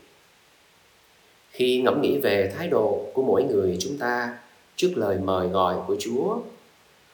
Khi 1.51 1.83
ngẫm 1.83 2.01
nghĩ 2.01 2.19
về 2.19 2.53
thái 2.57 2.69
độ 2.69 3.07
của 3.15 3.23
mỗi 3.23 3.43
người 3.43 3.77
chúng 3.81 3.99
ta 3.99 4.39
trước 4.79 4.93
lời 4.97 5.19
mời 5.25 5.49
gọi 5.49 5.77
của 5.87 5.97
chúa, 6.01 6.39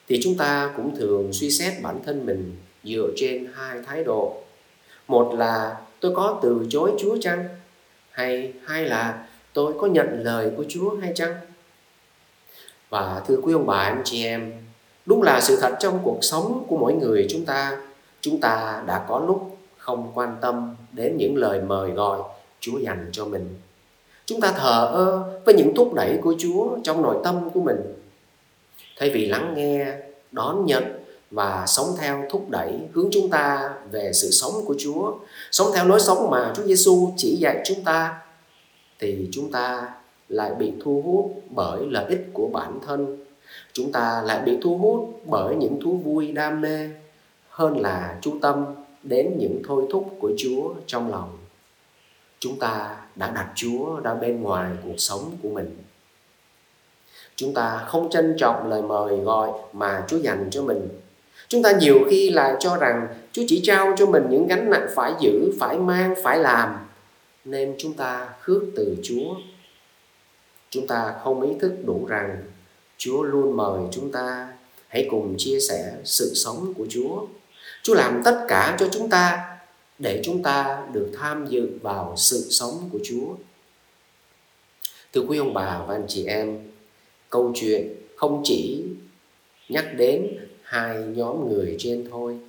thì 0.07 0.19
chúng 0.23 0.37
ta 0.37 0.73
cũng 0.77 0.95
thường 0.95 1.33
suy 1.33 1.51
xét 1.51 1.73
bản 1.81 1.99
thân 2.05 2.25
mình 2.25 2.55
dựa 2.83 3.07
trên 3.15 3.47
hai 3.53 3.81
thái 3.85 4.03
độ. 4.03 4.35
Một 5.07 5.35
là, 5.37 5.77
tôi 5.99 6.15
có 6.15 6.39
từ 6.43 6.65
chối 6.69 6.91
chúa 6.99 7.17
chăng? 7.21 7.47
Hay 8.11 8.53
hai 8.65 8.85
là, 8.85 9.27
tôi 9.53 9.73
có 9.79 9.87
nhận 9.87 10.23
lời 10.23 10.51
của 10.57 10.65
chúa 10.69 10.95
hay 11.01 11.11
chăng? 11.15 11.33
Và 12.89 13.23
thưa 13.27 13.37
quý 13.43 13.53
ông 13.53 13.65
bà, 13.65 13.77
anh 13.77 14.01
chị 14.05 14.25
em, 14.25 14.53
đúng 15.05 15.23
là 15.23 15.41
sự 15.41 15.57
thật 15.61 15.75
trong 15.79 15.99
cuộc 16.03 16.19
sống 16.21 16.65
của 16.67 16.77
mỗi 16.77 16.93
người 16.93 17.25
chúng 17.29 17.45
ta 17.45 17.81
chúng 18.21 18.39
ta 18.39 18.83
đã 18.87 19.05
có 19.07 19.19
lúc 19.19 19.57
không 19.77 20.11
quan 20.13 20.35
tâm 20.41 20.75
đến 20.91 21.17
những 21.17 21.37
lời 21.37 21.61
mời 21.61 21.91
gọi 21.91 22.19
chúa 22.59 22.77
dành 22.77 23.09
cho 23.11 23.25
mình 23.25 23.55
chúng 24.25 24.41
ta 24.41 24.51
thờ 24.51 24.89
ơ 24.93 25.23
với 25.45 25.55
những 25.55 25.73
thúc 25.75 25.93
đẩy 25.93 26.19
của 26.21 26.35
chúa 26.39 26.77
trong 26.83 27.01
nội 27.01 27.17
tâm 27.23 27.49
của 27.53 27.61
mình 27.61 27.77
thay 28.97 29.09
vì 29.09 29.25
lắng 29.25 29.53
nghe 29.57 29.93
đón 30.31 30.65
nhận 30.65 30.83
và 31.31 31.65
sống 31.67 31.87
theo 31.99 32.23
thúc 32.29 32.49
đẩy 32.49 32.79
hướng 32.93 33.09
chúng 33.11 33.29
ta 33.29 33.73
về 33.91 34.11
sự 34.13 34.31
sống 34.31 34.53
của 34.65 34.75
Chúa, 34.79 35.13
sống 35.51 35.67
theo 35.75 35.87
lối 35.87 35.99
sống 35.99 36.29
mà 36.31 36.53
Chúa 36.55 36.63
Giêsu 36.63 37.13
chỉ 37.17 37.35
dạy 37.35 37.61
chúng 37.65 37.83
ta 37.83 38.21
thì 38.99 39.29
chúng 39.31 39.51
ta 39.51 39.93
lại 40.29 40.51
bị 40.59 40.73
thu 40.83 41.01
hút 41.05 41.41
bởi 41.49 41.85
lợi 41.89 42.05
ích 42.09 42.27
của 42.33 42.47
bản 42.53 42.79
thân 42.87 43.17
chúng 43.73 43.91
ta 43.91 44.21
lại 44.25 44.41
bị 44.45 44.57
thu 44.61 44.77
hút 44.77 45.21
bởi 45.25 45.55
những 45.55 45.79
thú 45.83 45.97
vui 45.97 46.31
đam 46.31 46.61
mê 46.61 46.89
hơn 47.49 47.77
là 47.77 48.17
chú 48.21 48.33
tâm 48.41 48.65
đến 49.03 49.35
những 49.37 49.61
thôi 49.67 49.85
thúc 49.91 50.07
của 50.19 50.31
Chúa 50.37 50.73
trong 50.87 51.11
lòng. 51.11 51.37
Chúng 52.39 52.59
ta 52.59 52.95
đã 53.15 53.31
đặt 53.31 53.47
Chúa 53.55 53.99
ra 53.99 54.13
bên 54.13 54.41
ngoài 54.41 54.71
cuộc 54.83 54.95
sống 54.97 55.37
của 55.43 55.49
mình. 55.49 55.77
Chúng 57.35 57.53
ta 57.53 57.83
không 57.87 58.09
trân 58.09 58.35
trọng 58.37 58.69
lời 58.69 58.81
mời 58.81 59.17
gọi 59.17 59.49
mà 59.73 60.03
Chúa 60.07 60.17
dành 60.17 60.47
cho 60.51 60.61
mình. 60.63 60.89
Chúng 61.47 61.63
ta 61.63 61.71
nhiều 61.71 61.99
khi 62.09 62.29
là 62.29 62.57
cho 62.59 62.77
rằng 62.77 63.07
Chúa 63.31 63.43
chỉ 63.47 63.61
trao 63.63 63.93
cho 63.97 64.05
mình 64.05 64.23
những 64.29 64.47
gánh 64.47 64.69
nặng 64.69 64.87
phải 64.95 65.13
giữ, 65.21 65.51
phải 65.59 65.77
mang, 65.77 66.15
phải 66.23 66.39
làm. 66.39 66.77
Nên 67.45 67.75
chúng 67.77 67.93
ta 67.93 68.29
khước 68.39 68.63
từ 68.75 68.97
Chúa. 69.03 69.35
Chúng 70.69 70.87
ta 70.87 71.13
không 71.23 71.41
ý 71.41 71.49
thức 71.59 71.73
đủ 71.85 72.05
rằng 72.07 72.43
Chúa 72.97 73.23
luôn 73.23 73.57
mời 73.57 73.81
chúng 73.91 74.11
ta 74.11 74.47
hãy 74.87 75.07
cùng 75.11 75.35
chia 75.37 75.59
sẻ 75.59 75.93
sự 76.03 76.31
sống 76.35 76.73
của 76.77 76.85
Chúa. 76.89 77.25
Chúa 77.83 77.93
làm 77.93 78.21
tất 78.25 78.45
cả 78.47 78.75
cho 78.79 78.87
chúng 78.91 79.09
ta 79.09 79.54
để 79.99 80.21
chúng 80.23 80.43
ta 80.43 80.87
được 80.93 81.11
tham 81.17 81.47
dự 81.49 81.69
vào 81.81 82.13
sự 82.17 82.47
sống 82.49 82.89
của 82.91 82.99
Chúa. 83.03 83.35
Thưa 85.13 85.21
quý 85.21 85.37
ông 85.37 85.53
bà 85.53 85.81
và 85.87 85.95
anh 85.95 86.05
chị 86.07 86.25
em, 86.25 86.59
câu 87.29 87.51
chuyện 87.55 87.95
không 88.15 88.41
chỉ 88.43 88.83
nhắc 89.69 89.85
đến 89.97 90.27
hai 90.63 90.97
nhóm 90.97 91.49
người 91.49 91.75
trên 91.79 92.07
thôi. 92.11 92.39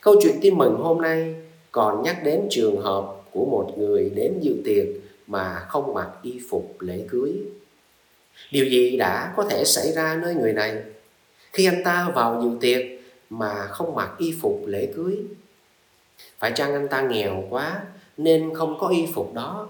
Câu 0.00 0.14
chuyện 0.22 0.38
tin 0.40 0.58
mừng 0.58 0.76
hôm 0.76 1.02
nay 1.02 1.34
còn 1.72 2.02
nhắc 2.02 2.24
đến 2.24 2.46
trường 2.50 2.80
hợp 2.80 3.16
của 3.30 3.44
một 3.44 3.74
người 3.78 4.10
đến 4.14 4.38
dự 4.40 4.56
tiệc 4.64 4.86
mà 5.26 5.66
không 5.68 5.94
mặc 5.94 6.10
y 6.22 6.40
phục 6.48 6.76
lễ 6.80 7.04
cưới 7.08 7.32
điều 8.50 8.64
gì 8.64 8.96
đã 8.96 9.32
có 9.36 9.44
thể 9.50 9.64
xảy 9.64 9.92
ra 9.92 10.18
nơi 10.22 10.34
người 10.34 10.52
này 10.52 10.82
khi 11.52 11.66
anh 11.66 11.84
ta 11.84 12.12
vào 12.14 12.42
dự 12.42 12.50
tiệc 12.60 12.86
mà 13.30 13.66
không 13.66 13.94
mặc 13.94 14.10
y 14.18 14.34
phục 14.40 14.62
lễ 14.66 14.92
cưới 14.96 15.16
phải 16.38 16.52
chăng 16.54 16.72
anh 16.72 16.88
ta 16.88 17.00
nghèo 17.02 17.44
quá 17.50 17.82
nên 18.16 18.54
không 18.54 18.78
có 18.78 18.88
y 18.88 19.06
phục 19.14 19.34
đó? 19.34 19.68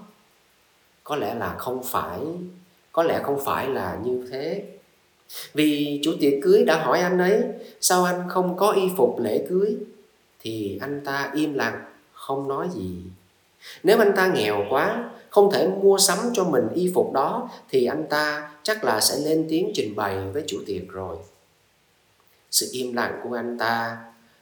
Có 1.03 1.15
lẽ 1.15 1.35
là 1.35 1.55
không 1.57 1.83
phải, 1.83 2.19
có 2.91 3.03
lẽ 3.03 3.19
không 3.23 3.39
phải 3.45 3.67
là 3.67 3.99
như 4.03 4.27
thế. 4.31 4.63
Vì 5.53 6.01
chủ 6.03 6.11
tiệc 6.19 6.33
cưới 6.43 6.63
đã 6.65 6.83
hỏi 6.83 6.99
anh 6.99 7.17
ấy, 7.17 7.43
sao 7.81 8.03
anh 8.03 8.29
không 8.29 8.57
có 8.57 8.71
y 8.71 8.89
phục 8.97 9.19
lễ 9.19 9.45
cưới? 9.49 9.77
Thì 10.39 10.77
anh 10.81 11.01
ta 11.05 11.31
im 11.35 11.53
lặng, 11.53 11.85
không 12.13 12.47
nói 12.47 12.67
gì. 12.73 13.01
Nếu 13.83 13.99
anh 13.99 14.11
ta 14.15 14.27
nghèo 14.27 14.65
quá, 14.69 15.09
không 15.29 15.51
thể 15.51 15.67
mua 15.67 15.97
sắm 15.97 16.17
cho 16.33 16.43
mình 16.43 16.67
y 16.75 16.91
phục 16.95 17.13
đó, 17.13 17.49
thì 17.69 17.85
anh 17.85 18.05
ta 18.09 18.51
chắc 18.63 18.83
là 18.83 19.01
sẽ 19.01 19.17
lên 19.17 19.45
tiếng 19.49 19.71
trình 19.73 19.95
bày 19.95 20.17
với 20.33 20.43
chủ 20.47 20.57
tiệc 20.65 20.89
rồi. 20.89 21.17
Sự 22.51 22.67
im 22.71 22.93
lặng 22.93 23.19
của 23.23 23.35
anh 23.35 23.57
ta 23.57 23.97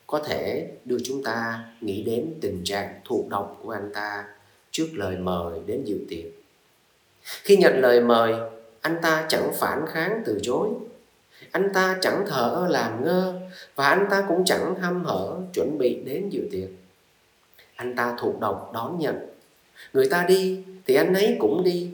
có 0.07 0.19
thể 0.19 0.71
đưa 0.85 0.97
chúng 1.03 1.23
ta 1.23 1.65
nghĩ 1.81 2.03
đến 2.03 2.33
tình 2.41 2.61
trạng 2.63 2.99
thụ 3.05 3.27
động 3.29 3.55
của 3.63 3.71
anh 3.71 3.89
ta 3.93 4.25
trước 4.71 4.87
lời 4.93 5.17
mời 5.17 5.59
đến 5.65 5.83
dự 5.85 5.97
tiệc 6.09 6.25
khi 7.23 7.57
nhận 7.57 7.79
lời 7.81 8.01
mời, 8.01 8.33
anh 8.81 8.97
ta 9.01 9.25
chẳng 9.29 9.51
phản 9.53 9.85
kháng 9.87 10.23
từ 10.25 10.39
chối 10.41 10.69
anh 11.51 11.73
ta 11.73 11.97
chẳng 12.01 12.25
thở 12.27 12.67
làm 12.69 13.05
ngơ 13.05 13.39
và 13.75 13.87
anh 13.87 14.07
ta 14.09 14.25
cũng 14.27 14.45
chẳng 14.45 14.75
hăm 14.81 15.03
hở 15.03 15.37
chuẩn 15.53 15.77
bị 15.77 15.95
đến 16.05 16.29
dự 16.29 16.47
tiệc 16.51 16.69
anh 17.75 17.95
ta 17.95 18.15
thụ 18.19 18.35
động 18.39 18.71
đón 18.73 18.99
nhận 18.99 19.35
Người 19.93 20.09
ta 20.09 20.25
đi 20.27 20.63
thì 20.85 20.95
anh 20.95 21.13
ấy 21.13 21.35
cũng 21.39 21.63
đi. 21.63 21.89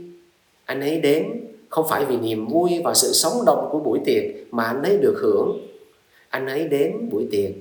Anh 0.65 0.81
ấy 0.81 0.99
đến 0.99 1.25
không 1.69 1.85
phải 1.89 2.05
vì 2.05 2.17
niềm 2.17 2.47
vui 2.47 2.81
và 2.83 2.93
sự 2.93 3.13
sống 3.13 3.45
động 3.45 3.69
của 3.71 3.79
buổi 3.79 3.99
tiệc 4.05 4.23
mà 4.51 4.63
anh 4.63 4.83
ấy 4.83 4.97
được 4.97 5.19
hưởng. 5.21 5.67
Anh 6.29 6.47
ấy 6.47 6.67
đến 6.67 7.09
buổi 7.11 7.27
tiệc 7.31 7.51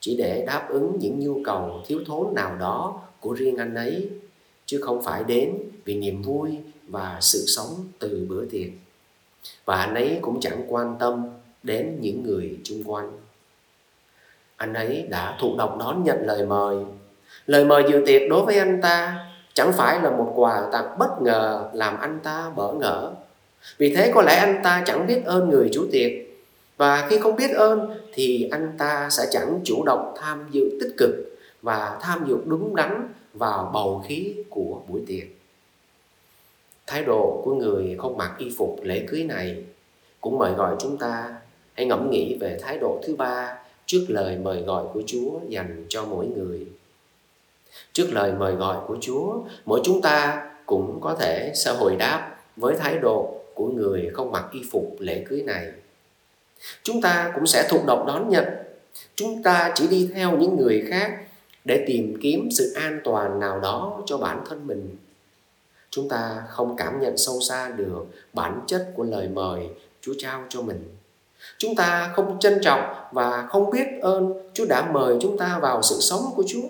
chỉ 0.00 0.16
để 0.16 0.44
đáp 0.46 0.66
ứng 0.70 0.96
những 1.00 1.20
nhu 1.20 1.40
cầu 1.44 1.82
thiếu 1.86 2.00
thốn 2.06 2.34
nào 2.34 2.56
đó 2.56 3.00
của 3.20 3.32
riêng 3.32 3.56
anh 3.56 3.74
ấy, 3.74 4.08
chứ 4.66 4.80
không 4.82 5.02
phải 5.02 5.24
đến 5.24 5.54
vì 5.84 5.94
niềm 5.94 6.22
vui 6.22 6.58
và 6.88 7.18
sự 7.20 7.44
sống 7.46 7.68
từ 7.98 8.26
bữa 8.28 8.44
tiệc. 8.44 8.68
Và 9.64 9.76
anh 9.76 9.94
ấy 9.94 10.18
cũng 10.22 10.40
chẳng 10.40 10.64
quan 10.68 10.96
tâm 10.98 11.28
đến 11.62 11.98
những 12.00 12.22
người 12.22 12.58
chung 12.64 12.84
quanh. 12.84 13.10
Anh 14.56 14.74
ấy 14.74 15.06
đã 15.10 15.36
thụ 15.40 15.56
động 15.58 15.78
đón 15.78 16.04
nhận 16.04 16.26
lời 16.26 16.46
mời. 16.46 16.76
Lời 17.46 17.64
mời 17.64 17.84
dự 17.90 18.02
tiệc 18.06 18.22
đối 18.30 18.44
với 18.44 18.58
anh 18.58 18.80
ta 18.82 19.26
chẳng 19.54 19.72
phải 19.72 20.02
là 20.02 20.10
một 20.10 20.32
quà 20.34 20.68
tặng 20.72 20.98
bất 20.98 21.22
ngờ 21.22 21.70
làm 21.72 22.00
anh 22.00 22.20
ta 22.22 22.50
bỡ 22.56 22.72
ngỡ. 22.72 23.12
Vì 23.78 23.96
thế 23.96 24.12
có 24.14 24.22
lẽ 24.22 24.34
anh 24.34 24.60
ta 24.64 24.82
chẳng 24.86 25.06
biết 25.06 25.24
ơn 25.24 25.50
người 25.50 25.68
chủ 25.72 25.86
tiệc 25.92 26.12
và 26.78 27.06
khi 27.10 27.18
không 27.18 27.36
biết 27.36 27.50
ơn 27.50 28.00
thì 28.12 28.48
anh 28.50 28.72
ta 28.78 29.08
sẽ 29.10 29.26
chẳng 29.30 29.60
chủ 29.64 29.84
động 29.86 30.14
tham 30.16 30.48
dự 30.50 30.78
tích 30.80 30.94
cực 30.96 31.10
và 31.62 31.98
tham 32.02 32.24
dự 32.28 32.36
đúng 32.44 32.76
đắn 32.76 33.08
vào 33.34 33.70
bầu 33.74 34.04
khí 34.08 34.34
của 34.50 34.80
buổi 34.88 35.02
tiệc 35.06 35.24
thái 36.86 37.04
độ 37.04 37.42
của 37.44 37.54
người 37.54 37.96
không 37.98 38.16
mặc 38.16 38.34
y 38.38 38.50
phục 38.58 38.78
lễ 38.82 39.06
cưới 39.08 39.24
này 39.24 39.64
cũng 40.20 40.38
mời 40.38 40.52
gọi 40.52 40.76
chúng 40.80 40.96
ta 40.96 41.34
hãy 41.74 41.86
ngẫm 41.86 42.10
nghĩ 42.10 42.36
về 42.40 42.58
thái 42.62 42.78
độ 42.78 43.00
thứ 43.06 43.16
ba 43.16 43.56
trước 43.88 44.06
lời 44.08 44.36
mời 44.36 44.60
gọi 44.62 44.84
của 44.92 45.02
Chúa 45.06 45.40
dành 45.48 45.86
cho 45.88 46.04
mỗi 46.04 46.26
người. 46.26 46.66
Trước 47.92 48.06
lời 48.12 48.32
mời 48.32 48.54
gọi 48.54 48.76
của 48.86 48.96
Chúa, 49.00 49.36
mỗi 49.64 49.80
chúng 49.84 50.02
ta 50.02 50.50
cũng 50.66 50.98
có 51.00 51.14
thể 51.14 51.52
sẽ 51.54 51.74
hồi 51.74 51.96
đáp 51.96 52.36
với 52.56 52.76
thái 52.76 52.98
độ 52.98 53.40
của 53.54 53.68
người 53.68 54.10
không 54.12 54.32
mặc 54.32 54.44
y 54.52 54.60
phục 54.70 54.96
lễ 54.98 55.24
cưới 55.28 55.42
này. 55.42 55.66
Chúng 56.82 57.00
ta 57.00 57.32
cũng 57.34 57.46
sẽ 57.46 57.68
thụ 57.70 57.80
động 57.86 58.04
đón 58.06 58.28
nhận. 58.28 58.44
Chúng 59.14 59.42
ta 59.42 59.72
chỉ 59.74 59.86
đi 59.86 60.10
theo 60.14 60.38
những 60.38 60.56
người 60.56 60.84
khác 60.90 61.18
để 61.64 61.84
tìm 61.86 62.18
kiếm 62.22 62.48
sự 62.50 62.72
an 62.76 63.00
toàn 63.04 63.40
nào 63.40 63.60
đó 63.60 64.02
cho 64.06 64.18
bản 64.18 64.44
thân 64.48 64.66
mình. 64.66 64.96
Chúng 65.90 66.08
ta 66.08 66.42
không 66.48 66.76
cảm 66.76 67.00
nhận 67.00 67.16
sâu 67.16 67.40
xa 67.40 67.68
được 67.68 68.06
bản 68.32 68.60
chất 68.66 68.92
của 68.94 69.04
lời 69.04 69.28
mời 69.28 69.68
chúa 70.00 70.14
trao 70.18 70.44
cho 70.48 70.62
mình. 70.62 70.96
Chúng 71.58 71.74
ta 71.74 72.12
không 72.16 72.38
trân 72.40 72.58
trọng 72.62 72.94
và 73.12 73.46
không 73.50 73.70
biết 73.70 73.86
ơn 74.02 74.32
chúa 74.54 74.66
đã 74.66 74.90
mời 74.92 75.16
chúng 75.20 75.38
ta 75.38 75.58
vào 75.62 75.82
sự 75.82 75.96
sống 76.00 76.22
của 76.36 76.44
chúa. 76.46 76.68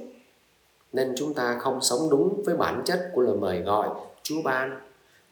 Nên 0.92 1.14
chúng 1.16 1.34
ta 1.34 1.58
không 1.60 1.80
sống 1.80 2.10
đúng 2.10 2.42
với 2.44 2.56
bản 2.56 2.82
chất 2.84 3.10
của 3.14 3.20
lời 3.20 3.36
mời 3.36 3.58
gọi 3.58 3.88
chúa 4.22 4.42
ban 4.42 4.80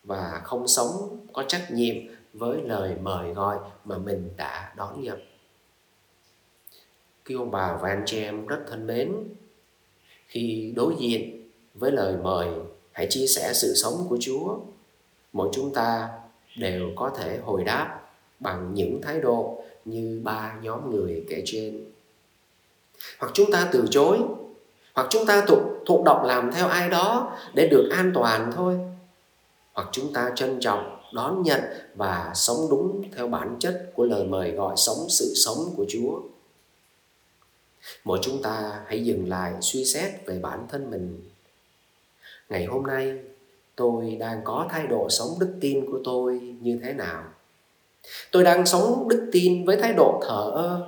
và 0.05 0.41
không 0.45 0.69
sống 0.69 1.19
có 1.33 1.43
trách 1.43 1.71
nhiệm 1.71 1.95
với 2.39 2.63
lời 2.63 2.95
mời 3.03 3.33
gọi 3.33 3.59
mà 3.85 3.99
mình 3.99 4.31
đã 4.37 4.73
đón 4.77 5.03
nhận 5.03 5.19
quý 7.27 7.35
ông 7.35 7.51
bà 7.51 7.79
và 7.83 7.89
anh 7.89 8.03
chị 8.07 8.23
em 8.23 8.47
rất 8.47 8.59
thân 8.69 8.87
mến 8.87 9.13
khi 10.27 10.73
đối 10.77 10.95
diện 10.99 11.51
với 11.75 11.93
lời 11.93 12.17
mời 12.23 12.49
hãy 12.93 13.07
chia 13.11 13.27
sẻ 13.27 13.53
sự 13.55 13.75
sống 13.75 14.07
của 14.09 14.17
Chúa. 14.21 14.59
Mỗi 15.33 15.49
chúng 15.53 15.75
ta 15.75 16.09
đều 16.57 16.91
có 16.97 17.11
thể 17.19 17.39
hồi 17.45 17.65
đáp 17.65 18.01
bằng 18.41 18.75
những 18.75 19.01
thái 19.03 19.21
độ 19.21 19.65
như 19.85 20.21
ba 20.25 20.57
nhóm 20.63 20.91
người 20.91 21.25
kể 21.29 21.43
trên. 21.45 21.85
Hoặc 23.19 23.31
chúng 23.35 23.53
ta 23.53 23.69
từ 23.73 23.87
chối, 23.91 24.19
hoặc 24.95 25.07
chúng 25.11 25.27
ta 25.27 25.45
thụ, 25.49 25.57
thụ 25.87 26.03
động 26.05 26.25
làm 26.25 26.53
theo 26.53 26.69
ai 26.69 26.89
đó 26.89 27.37
để 27.55 27.69
được 27.71 27.89
an 27.91 28.11
toàn 28.15 28.53
thôi. 28.55 28.79
Hoặc 29.77 29.89
chúng 29.93 30.13
ta 30.13 30.33
trân 30.37 30.61
trọng, 30.61 31.01
đón 31.13 31.43
nhận 31.43 31.61
và 31.95 32.33
sống 32.35 32.67
đúng 32.71 33.03
theo 33.17 33.29
bản 33.29 33.57
chất 33.61 33.91
của 33.95 34.05
lời 34.05 34.25
mời 34.25 34.51
gọi 34.51 34.75
sống 34.77 35.07
sự 35.09 35.33
sống 35.35 35.75
của 35.77 35.87
Chúa. 35.89 36.21
Mỗi 38.05 38.19
chúng 38.23 38.43
ta 38.43 38.81
hãy 38.87 39.05
dừng 39.05 39.29
lại 39.29 39.53
suy 39.61 39.85
xét 39.85 40.27
về 40.27 40.39
bản 40.39 40.67
thân 40.69 40.91
mình. 40.91 41.21
Ngày 42.49 42.65
hôm 42.65 42.87
nay 42.87 43.19
tôi 43.77 44.17
đang 44.21 44.41
có 44.45 44.67
thái 44.71 44.87
độ 44.87 45.07
sống 45.11 45.29
đức 45.41 45.55
tin 45.61 45.93
của 45.93 45.99
tôi 46.05 46.41
như 46.61 46.79
thế 46.83 46.93
nào? 46.93 47.25
Tôi 48.33 48.45
đang 48.45 48.67
sống 48.67 49.09
đức 49.09 49.29
tin 49.33 49.65
với 49.65 49.77
thái 49.77 49.93
độ 49.93 50.21
thờ 50.27 50.51
ơ? 50.55 50.87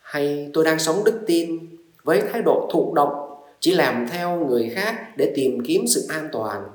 Hay 0.00 0.50
tôi 0.52 0.64
đang 0.64 0.78
sống 0.78 1.04
đức 1.04 1.20
tin 1.26 1.76
với 2.02 2.22
thái 2.32 2.42
độ 2.42 2.68
thụ 2.72 2.94
động 2.94 3.42
chỉ 3.60 3.74
làm 3.74 4.08
theo 4.10 4.46
người 4.46 4.72
khác 4.74 5.16
để 5.16 5.32
tìm 5.36 5.64
kiếm 5.66 5.84
sự 5.86 6.06
an 6.08 6.28
toàn? 6.32 6.68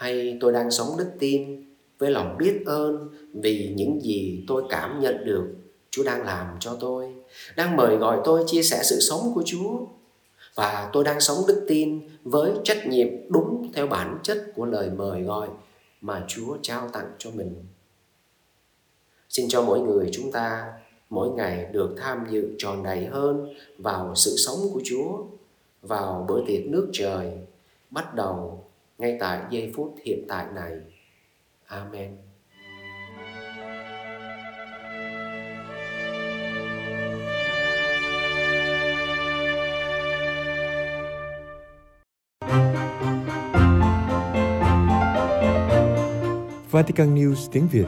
Hay 0.00 0.38
tôi 0.40 0.52
đang 0.52 0.70
sống 0.70 0.88
đức 0.98 1.10
tin 1.18 1.64
với 1.98 2.10
lòng 2.10 2.36
biết 2.38 2.62
ơn 2.66 3.08
vì 3.34 3.72
những 3.76 4.00
gì 4.02 4.44
tôi 4.48 4.62
cảm 4.70 5.00
nhận 5.00 5.24
được 5.24 5.54
Chúa 5.90 6.02
đang 6.02 6.24
làm 6.24 6.46
cho 6.60 6.76
tôi, 6.80 7.14
đang 7.56 7.76
mời 7.76 7.96
gọi 7.96 8.20
tôi 8.24 8.44
chia 8.46 8.62
sẻ 8.62 8.80
sự 8.82 9.00
sống 9.00 9.32
của 9.34 9.42
Chúa 9.46 9.86
và 10.54 10.90
tôi 10.92 11.04
đang 11.04 11.20
sống 11.20 11.38
đức 11.48 11.64
tin 11.68 12.00
với 12.24 12.52
trách 12.64 12.86
nhiệm 12.86 13.08
đúng 13.28 13.72
theo 13.74 13.86
bản 13.86 14.18
chất 14.22 14.52
của 14.54 14.64
lời 14.64 14.90
mời 14.96 15.22
gọi 15.22 15.48
mà 16.00 16.24
Chúa 16.28 16.56
trao 16.62 16.88
tặng 16.88 17.12
cho 17.18 17.30
mình. 17.30 17.54
Xin 19.28 19.48
cho 19.48 19.62
mỗi 19.62 19.80
người 19.80 20.08
chúng 20.12 20.32
ta 20.32 20.72
mỗi 21.10 21.30
ngày 21.30 21.66
được 21.72 21.94
tham 21.98 22.26
dự 22.30 22.48
tròn 22.58 22.82
đầy 22.82 23.06
hơn 23.06 23.54
vào 23.78 24.14
sự 24.14 24.36
sống 24.36 24.58
của 24.72 24.80
Chúa, 24.84 25.24
vào 25.82 26.24
bữa 26.28 26.46
tiệc 26.46 26.66
nước 26.66 26.90
trời, 26.92 27.30
bắt 27.90 28.14
đầu 28.14 28.64
ngay 29.00 29.16
tại 29.20 29.40
giây 29.50 29.72
phút 29.76 29.94
hiện 30.04 30.24
tại 30.28 30.46
này. 30.54 30.72
Amen. 31.66 32.16
Vatican 46.70 47.14
News 47.14 47.48
tiếng 47.52 47.68
Việt, 47.72 47.86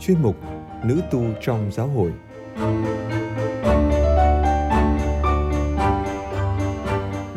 Chuyên 0.00 0.22
mục 0.22 0.36
Nữ 0.84 1.00
tu 1.10 1.24
trong 1.40 1.70
giáo 1.72 1.88
hội 1.88 2.12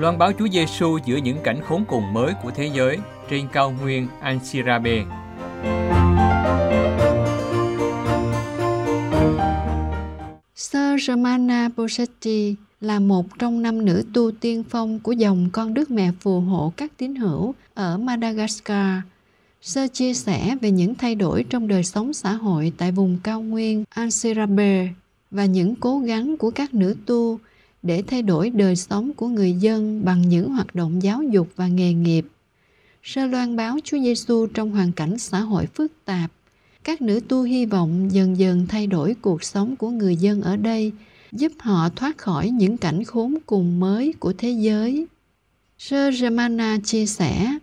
Loan 0.05 0.17
báo 0.17 0.31
Chúa 0.39 0.47
Giêsu 0.47 0.97
giữa 1.05 1.17
những 1.17 1.37
cảnh 1.43 1.61
khốn 1.67 1.85
cùng 1.87 2.13
mới 2.13 2.33
của 2.43 2.51
thế 2.51 2.69
giới 2.73 2.97
trên 3.29 3.47
cao 3.53 3.73
nguyên 3.81 4.07
Ansirabe. 4.21 5.05
Sir 10.55 11.07
Romana 11.07 11.69
Bosetti 11.77 12.55
là 12.81 12.99
một 12.99 13.39
trong 13.39 13.61
năm 13.61 13.85
nữ 13.85 14.03
tu 14.13 14.31
tiên 14.31 14.63
phong 14.69 14.99
của 14.99 15.11
dòng 15.11 15.49
con 15.53 15.73
Đức 15.73 15.91
Mẹ 15.91 16.11
phù 16.19 16.39
hộ 16.39 16.73
các 16.77 16.91
tín 16.97 17.15
hữu 17.15 17.53
ở 17.73 17.97
Madagascar– 17.97 18.99
Sơ 19.61 19.87
chia 19.87 20.13
sẻ 20.13 20.55
về 20.61 20.71
những 20.71 20.95
thay 20.95 21.15
đổi 21.15 21.45
trong 21.49 21.67
đời 21.67 21.83
sống 21.83 22.13
xã 22.13 22.33
hội 22.33 22.73
tại 22.77 22.91
vùng 22.91 23.17
cao 23.23 23.41
nguyên 23.41 23.83
Ansirabe 23.89 24.87
và 25.31 25.45
những 25.45 25.75
cố 25.75 25.99
gắng 25.99 26.37
của 26.37 26.51
các 26.51 26.73
nữ 26.73 26.95
tu 27.05 27.39
để 27.85 28.03
thay 28.07 28.21
đổi 28.21 28.49
đời 28.49 28.75
sống 28.75 29.13
của 29.13 29.27
người 29.27 29.53
dân 29.53 30.05
bằng 30.05 30.29
những 30.29 30.49
hoạt 30.49 30.75
động 30.75 31.03
giáo 31.03 31.23
dục 31.23 31.47
và 31.55 31.67
nghề 31.67 31.93
nghiệp. 31.93 32.25
Sơ 33.03 33.25
loan 33.25 33.55
báo 33.55 33.77
Chúa 33.83 33.97
Giêsu 33.97 34.47
trong 34.47 34.71
hoàn 34.71 34.91
cảnh 34.91 35.19
xã 35.19 35.39
hội 35.39 35.65
phức 35.65 35.91
tạp. 36.05 36.31
Các 36.83 37.01
nữ 37.01 37.19
tu 37.27 37.43
hy 37.43 37.65
vọng 37.65 38.11
dần 38.11 38.37
dần 38.37 38.67
thay 38.67 38.87
đổi 38.87 39.15
cuộc 39.21 39.43
sống 39.43 39.75
của 39.75 39.89
người 39.89 40.15
dân 40.15 40.41
ở 40.41 40.55
đây, 40.55 40.91
giúp 41.31 41.51
họ 41.59 41.89
thoát 41.95 42.17
khỏi 42.17 42.49
những 42.49 42.77
cảnh 42.77 43.03
khốn 43.03 43.37
cùng 43.45 43.79
mới 43.79 44.13
của 44.19 44.33
thế 44.37 44.49
giới. 44.49 45.07
Sơ 45.77 46.11
Ramana 46.11 46.77
chia 46.83 47.05
sẻ, 47.05 47.57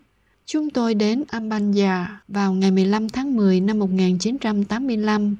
Chúng 0.46 0.70
tôi 0.70 0.94
đến 0.94 1.24
Ambanja 1.28 2.06
vào 2.28 2.52
ngày 2.54 2.70
15 2.70 3.08
tháng 3.08 3.36
10 3.36 3.60
năm 3.60 3.78
1985. 3.78 5.36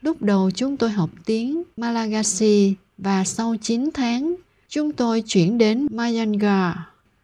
Lúc 0.00 0.22
đầu 0.22 0.50
chúng 0.50 0.76
tôi 0.76 0.90
học 0.90 1.10
tiếng 1.24 1.62
Malagasy 1.76 2.74
và 2.98 3.24
sau 3.24 3.56
9 3.62 3.90
tháng, 3.94 4.34
chúng 4.68 4.92
tôi 4.92 5.22
chuyển 5.22 5.58
đến 5.58 5.86
Mayangar, 5.90 6.76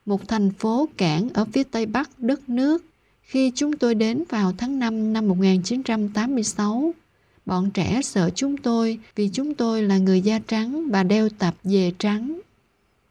một 0.06 0.28
thành 0.28 0.50
phố 0.50 0.88
cảng 0.96 1.28
ở 1.34 1.44
phía 1.44 1.62
tây 1.62 1.86
bắc 1.86 2.10
đất 2.18 2.48
nước. 2.48 2.84
Khi 3.22 3.52
chúng 3.54 3.76
tôi 3.76 3.94
đến 3.94 4.24
vào 4.28 4.52
tháng 4.58 4.78
5 4.78 5.12
năm 5.12 5.28
1986, 5.28 6.94
bọn 7.46 7.70
trẻ 7.70 8.00
sợ 8.02 8.30
chúng 8.34 8.56
tôi 8.56 8.98
vì 9.16 9.30
chúng 9.32 9.54
tôi 9.54 9.82
là 9.82 9.98
người 9.98 10.20
da 10.20 10.38
trắng 10.38 10.90
và 10.90 11.02
đeo 11.02 11.28
tạp 11.28 11.54
dề 11.64 11.92
trắng. 11.98 12.40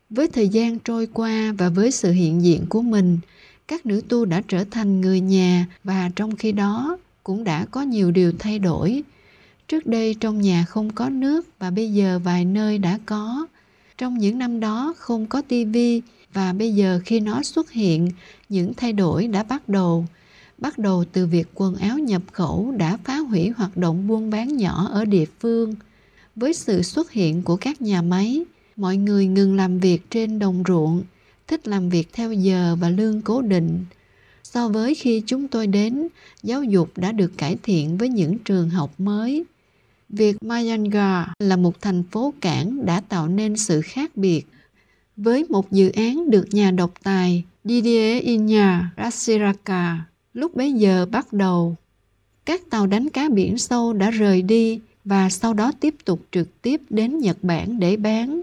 Với 0.09 0.27
thời 0.27 0.49
gian 0.49 0.79
trôi 0.79 1.07
qua 1.13 1.53
và 1.57 1.69
với 1.69 1.91
sự 1.91 2.11
hiện 2.11 2.43
diện 2.43 2.65
của 2.69 2.81
mình, 2.81 3.19
các 3.67 3.85
nữ 3.85 4.01
tu 4.09 4.25
đã 4.25 4.41
trở 4.47 4.63
thành 4.71 5.01
người 5.01 5.19
nhà 5.19 5.65
và 5.83 6.11
trong 6.15 6.35
khi 6.35 6.51
đó 6.51 6.97
cũng 7.23 7.43
đã 7.43 7.65
có 7.71 7.81
nhiều 7.81 8.11
điều 8.11 8.31
thay 8.39 8.59
đổi. 8.59 9.03
Trước 9.73 9.87
đây 9.87 10.15
trong 10.19 10.41
nhà 10.41 10.65
không 10.65 10.93
có 10.93 11.09
nước 11.09 11.47
và 11.59 11.71
bây 11.71 11.93
giờ 11.93 12.19
vài 12.23 12.45
nơi 12.45 12.77
đã 12.77 12.99
có. 13.05 13.47
Trong 13.97 14.17
những 14.17 14.37
năm 14.37 14.59
đó 14.59 14.93
không 14.97 15.25
có 15.25 15.41
tivi 15.41 16.01
và 16.33 16.53
bây 16.53 16.73
giờ 16.73 16.99
khi 17.05 17.19
nó 17.19 17.43
xuất 17.43 17.71
hiện, 17.71 18.09
những 18.49 18.73
thay 18.73 18.93
đổi 18.93 19.27
đã 19.27 19.43
bắt 19.43 19.69
đầu. 19.69 20.05
Bắt 20.57 20.77
đầu 20.77 21.05
từ 21.13 21.27
việc 21.27 21.47
quần 21.53 21.75
áo 21.75 21.99
nhập 21.99 22.21
khẩu 22.31 22.73
đã 22.77 22.97
phá 23.03 23.17
hủy 23.17 23.49
hoạt 23.49 23.77
động 23.77 24.07
buôn 24.07 24.29
bán 24.29 24.57
nhỏ 24.57 24.89
ở 24.91 25.05
địa 25.05 25.25
phương. 25.39 25.75
Với 26.35 26.53
sự 26.53 26.81
xuất 26.81 27.11
hiện 27.11 27.41
của 27.41 27.55
các 27.55 27.81
nhà 27.81 28.01
máy, 28.01 28.43
mọi 28.75 28.97
người 28.97 29.25
ngừng 29.25 29.55
làm 29.55 29.79
việc 29.79 30.09
trên 30.09 30.39
đồng 30.39 30.63
ruộng, 30.67 31.03
thích 31.47 31.67
làm 31.67 31.89
việc 31.89 32.09
theo 32.13 32.33
giờ 32.33 32.77
và 32.79 32.89
lương 32.89 33.21
cố 33.21 33.41
định. 33.41 33.85
So 34.43 34.69
với 34.69 34.95
khi 34.95 35.23
chúng 35.25 35.47
tôi 35.47 35.67
đến, 35.67 36.07
giáo 36.43 36.63
dục 36.63 36.89
đã 36.95 37.11
được 37.11 37.31
cải 37.37 37.57
thiện 37.63 37.97
với 37.97 38.09
những 38.09 38.37
trường 38.39 38.69
học 38.69 38.93
mới. 38.97 39.45
Việc 40.13 40.43
Mayangar 40.43 41.27
là 41.39 41.55
một 41.55 41.81
thành 41.81 42.03
phố 42.11 42.33
cảng 42.41 42.85
đã 42.85 43.01
tạo 43.09 43.27
nên 43.27 43.57
sự 43.57 43.81
khác 43.81 44.17
biệt. 44.17 44.43
Với 45.17 45.45
một 45.49 45.71
dự 45.71 45.89
án 45.89 46.29
được 46.29 46.45
nhà 46.51 46.71
độc 46.71 46.91
tài 47.03 47.43
Didier 47.63 48.23
Inya 48.23 48.91
Rasiraka 48.97 50.05
lúc 50.33 50.55
bấy 50.55 50.73
giờ 50.73 51.05
bắt 51.11 51.33
đầu. 51.33 51.75
Các 52.45 52.61
tàu 52.69 52.87
đánh 52.87 53.09
cá 53.09 53.29
biển 53.29 53.57
sâu 53.57 53.93
đã 53.93 54.09
rời 54.09 54.41
đi 54.41 54.79
và 55.05 55.29
sau 55.29 55.53
đó 55.53 55.71
tiếp 55.79 55.95
tục 56.05 56.21
trực 56.31 56.61
tiếp 56.61 56.81
đến 56.89 57.19
Nhật 57.19 57.37
Bản 57.41 57.79
để 57.79 57.97
bán. 57.97 58.41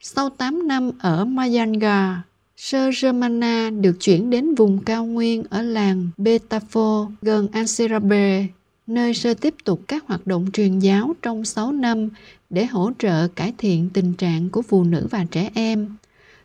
Sau 0.00 0.30
8 0.30 0.68
năm 0.68 0.90
ở 0.98 1.24
Mayanga, 1.24 2.22
Sơ 2.56 2.90
Germana 3.02 3.70
được 3.70 3.96
chuyển 4.00 4.30
đến 4.30 4.54
vùng 4.54 4.84
cao 4.84 5.04
nguyên 5.04 5.42
ở 5.50 5.62
làng 5.62 6.10
Betafo 6.18 7.10
gần 7.22 7.48
Ansirabe, 7.52 8.46
nơi 8.90 9.14
Sơ 9.14 9.34
tiếp 9.34 9.54
tục 9.64 9.80
các 9.88 10.04
hoạt 10.06 10.26
động 10.26 10.46
truyền 10.52 10.78
giáo 10.78 11.14
trong 11.22 11.44
6 11.44 11.72
năm 11.72 12.08
để 12.50 12.66
hỗ 12.66 12.90
trợ 12.98 13.28
cải 13.28 13.54
thiện 13.58 13.90
tình 13.92 14.12
trạng 14.12 14.50
của 14.50 14.62
phụ 14.62 14.84
nữ 14.84 15.06
và 15.10 15.24
trẻ 15.30 15.50
em. 15.54 15.96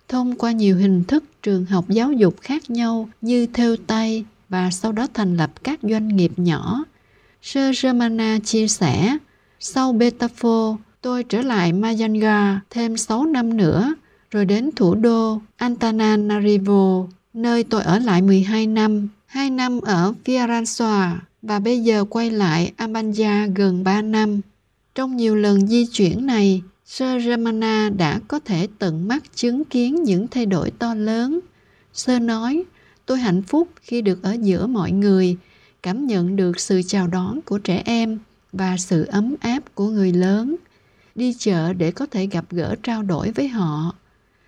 Thông 0.08 0.36
qua 0.36 0.51
nhiều 0.51 0.77
hình 0.77 1.03
thức 1.03 1.23
trường 1.43 1.65
học 1.65 1.86
giáo 1.89 2.12
dục 2.12 2.36
khác 2.41 2.69
nhau 2.69 3.10
như 3.21 3.47
theo 3.53 3.75
tay 3.88 4.25
và 4.49 4.71
sau 4.71 4.91
đó 4.91 5.08
thành 5.13 5.38
lập 5.38 5.51
các 5.63 5.79
doanh 5.81 6.15
nghiệp 6.15 6.31
nhỏ. 6.38 6.84
Sơ 7.41 7.71
Germana 7.84 8.39
chia 8.43 8.67
sẻ, 8.67 9.17
sau 9.60 9.93
Betafo, 9.93 10.77
tôi 11.01 11.23
trở 11.23 11.41
lại 11.41 11.73
Mayanga 11.73 12.62
thêm 12.69 12.97
6 12.97 13.25
năm 13.25 13.58
nữa, 13.58 13.93
rồi 14.31 14.45
đến 14.45 14.69
thủ 14.75 14.95
đô 14.95 15.41
Antananarivo, 15.55 17.08
nơi 17.34 17.63
tôi 17.63 17.84
ở 17.84 17.99
lại 17.99 18.21
12 18.21 18.67
năm, 18.67 19.08
2 19.25 19.49
năm 19.49 19.81
ở 19.81 20.13
Fianarantsoa 20.25 21.15
và 21.47 21.60
bây 21.60 21.79
giờ 21.79 22.05
quay 22.10 22.31
lại 22.31 22.73
Ambanja 22.77 23.53
gần 23.55 23.84
3 23.84 24.01
năm. 24.01 24.41
Trong 24.95 25.17
nhiều 25.17 25.36
lần 25.36 25.67
di 25.67 25.86
chuyển 25.86 26.25
này, 26.25 26.62
Sơ 26.86 27.19
Ramana 27.19 27.89
đã 27.89 28.19
có 28.27 28.39
thể 28.39 28.67
tận 28.79 29.08
mắt 29.08 29.23
chứng 29.36 29.65
kiến 29.65 30.03
những 30.03 30.27
thay 30.27 30.45
đổi 30.45 30.71
to 30.71 30.93
lớn. 30.93 31.39
Sơ 31.93 32.19
nói, 32.19 32.63
tôi 33.05 33.17
hạnh 33.17 33.41
phúc 33.41 33.67
khi 33.81 34.01
được 34.01 34.23
ở 34.23 34.38
giữa 34.41 34.67
mọi 34.67 34.91
người, 34.91 35.38
cảm 35.84 36.08
nhận 36.08 36.36
được 36.36 36.60
sự 36.60 36.81
chào 36.88 37.08
đón 37.08 37.41
của 37.41 37.58
trẻ 37.58 37.81
em 37.86 38.19
và 38.51 38.77
sự 38.77 39.05
ấm 39.05 39.36
áp 39.39 39.75
của 39.75 39.88
người 39.88 40.13
lớn. 40.13 40.55
Đi 41.15 41.34
chợ 41.39 41.73
để 41.73 41.91
có 41.91 42.05
thể 42.05 42.27
gặp 42.27 42.45
gỡ 42.49 42.75
trao 42.84 43.03
đổi 43.03 43.31
với 43.31 43.47
họ. 43.47 43.95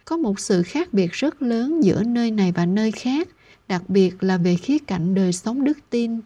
Có 0.06 0.18
một 0.18 0.40
sự 0.40 0.64
khác 0.64 0.94
biệt 0.94 1.12
rất 1.12 1.42
lớn 1.42 1.84
giữa 1.84 2.04
nơi 2.04 2.32
này 2.32 2.52
và 2.52 2.66
nơi 2.66 2.92
khác, 2.92 3.28
đặc 3.68 3.90
biệt 3.90 4.24
là 4.24 4.38
về 4.38 4.56
khía 4.56 4.78
cạnh 4.80 5.16
đời 5.16 5.34
sống 5.34 5.64
đức 5.64 5.78
tin. 5.90 6.20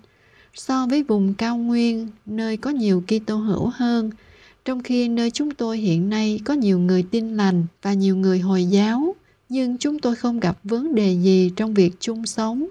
So 0.53 0.87
với 0.89 1.03
vùng 1.03 1.33
cao 1.33 1.57
nguyên, 1.57 2.07
nơi 2.25 2.57
có 2.57 2.69
nhiều 2.69 3.03
Kitô 3.07 3.35
hữu 3.35 3.71
hơn, 3.75 4.11
trong 4.65 4.83
khi 4.83 5.07
nơi 5.07 5.31
chúng 5.31 5.51
tôi 5.51 5.77
hiện 5.77 6.09
nay 6.09 6.39
có 6.45 6.53
nhiều 6.53 6.79
người 6.79 7.03
tin 7.11 7.37
lành 7.37 7.65
và 7.81 7.93
nhiều 7.93 8.15
người 8.15 8.39
hồi 8.39 8.65
giáo 8.65 9.15
nhưng 9.49 9.77
chúng 9.77 9.99
tôi 9.99 10.15
không 10.15 10.39
gặp 10.39 10.57
vấn 10.63 10.95
đề 10.95 11.13
gì 11.13 11.51
trong 11.55 11.73
việc 11.73 11.91
chung 11.99 12.25
sống 12.25 12.67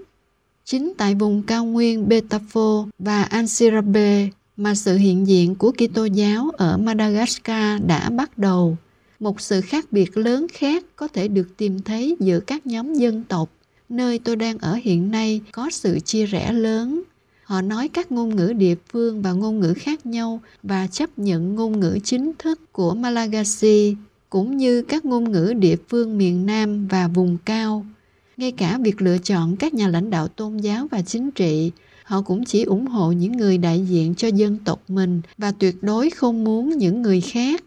chính 0.65 0.93
tại 0.99 1.15
vùng 1.15 1.43
cao 1.43 1.65
nguyên 1.65 2.09
Betafo 2.09 2.89
và 2.99 3.23
Ansirabe 3.23 4.29
mà 4.57 4.75
sự 4.75 4.97
hiện 4.97 5.27
diện 5.27 5.55
của 5.55 5.73
Kitô 5.73 6.05
giáo 6.05 6.51
ở 6.57 6.77
Madagascar 6.77 7.83
đã 7.87 8.11
bắt 8.11 8.39
đầu. 8.39 8.77
Một 9.21 9.41
sự 9.41 9.61
khác 9.61 9.87
biệt 9.91 10.17
lớn 10.17 10.47
khác 10.53 10.85
có 10.97 11.09
thể 11.09 11.29
được 11.29 11.57
tìm 11.57 11.83
thấy 11.83 12.17
giữa 12.21 12.41
các 12.41 12.67
nhóm 12.67 12.95
dân 12.95 13.25
tộc. 13.29 13.51
Nơi 13.89 14.19
tôi 14.19 14.37
đang 14.37 14.59
ở 14.59 14.79
hiện 14.83 15.11
nay 15.11 15.41
có 15.53 15.71
sự 15.71 16.01
chia 16.01 16.27
rẽ 16.27 16.53
lớn 16.53 17.03
Họ 17.51 17.63
nói 17.63 17.89
các 17.89 18.13
ngôn 18.13 18.37
ngữ 18.37 18.53
địa 18.53 18.75
phương 18.93 19.23
và 19.23 19.33
ngôn 19.33 19.61
ngữ 19.61 19.75
khác 19.77 20.07
nhau 20.07 20.41
và 20.63 20.87
chấp 20.87 21.19
nhận 21.19 21.55
ngôn 21.55 21.81
ngữ 21.81 21.99
chính 22.05 22.33
thức 22.39 22.73
của 22.73 22.95
Malagasy 22.95 23.97
cũng 24.29 24.57
như 24.57 24.83
các 24.83 25.05
ngôn 25.05 25.33
ngữ 25.33 25.53
địa 25.59 25.77
phương 25.89 26.19
miền 26.19 26.47
Nam 26.47 26.87
và 26.87 27.09
vùng 27.09 27.37
cao. 27.45 27.87
Ngay 28.37 28.53
cả 28.53 28.79
việc 28.83 29.03
lựa 29.03 29.19
chọn 29.19 29.57
các 29.57 29.75
nhà 29.75 29.89
lãnh 29.89 30.11
đạo 30.11 30.29
tôn 30.29 30.57
giáo 30.57 30.87
và 30.91 31.03
chính 31.03 31.31
trị, 31.31 31.71
họ 32.05 32.23
cũng 32.23 32.45
chỉ 32.45 32.63
ủng 32.63 32.87
hộ 32.87 33.13
những 33.13 33.33
người 33.33 33.59
đại 33.59 33.81
diện 33.87 34.15
cho 34.15 34.29
dân 34.29 34.59
tộc 34.65 34.83
mình 34.89 35.21
và 35.39 35.53
tuyệt 35.53 35.83
đối 35.83 36.11
không 36.11 36.45
muốn 36.45 36.71
những 36.79 37.03
người 37.03 37.21
khác. 37.21 37.65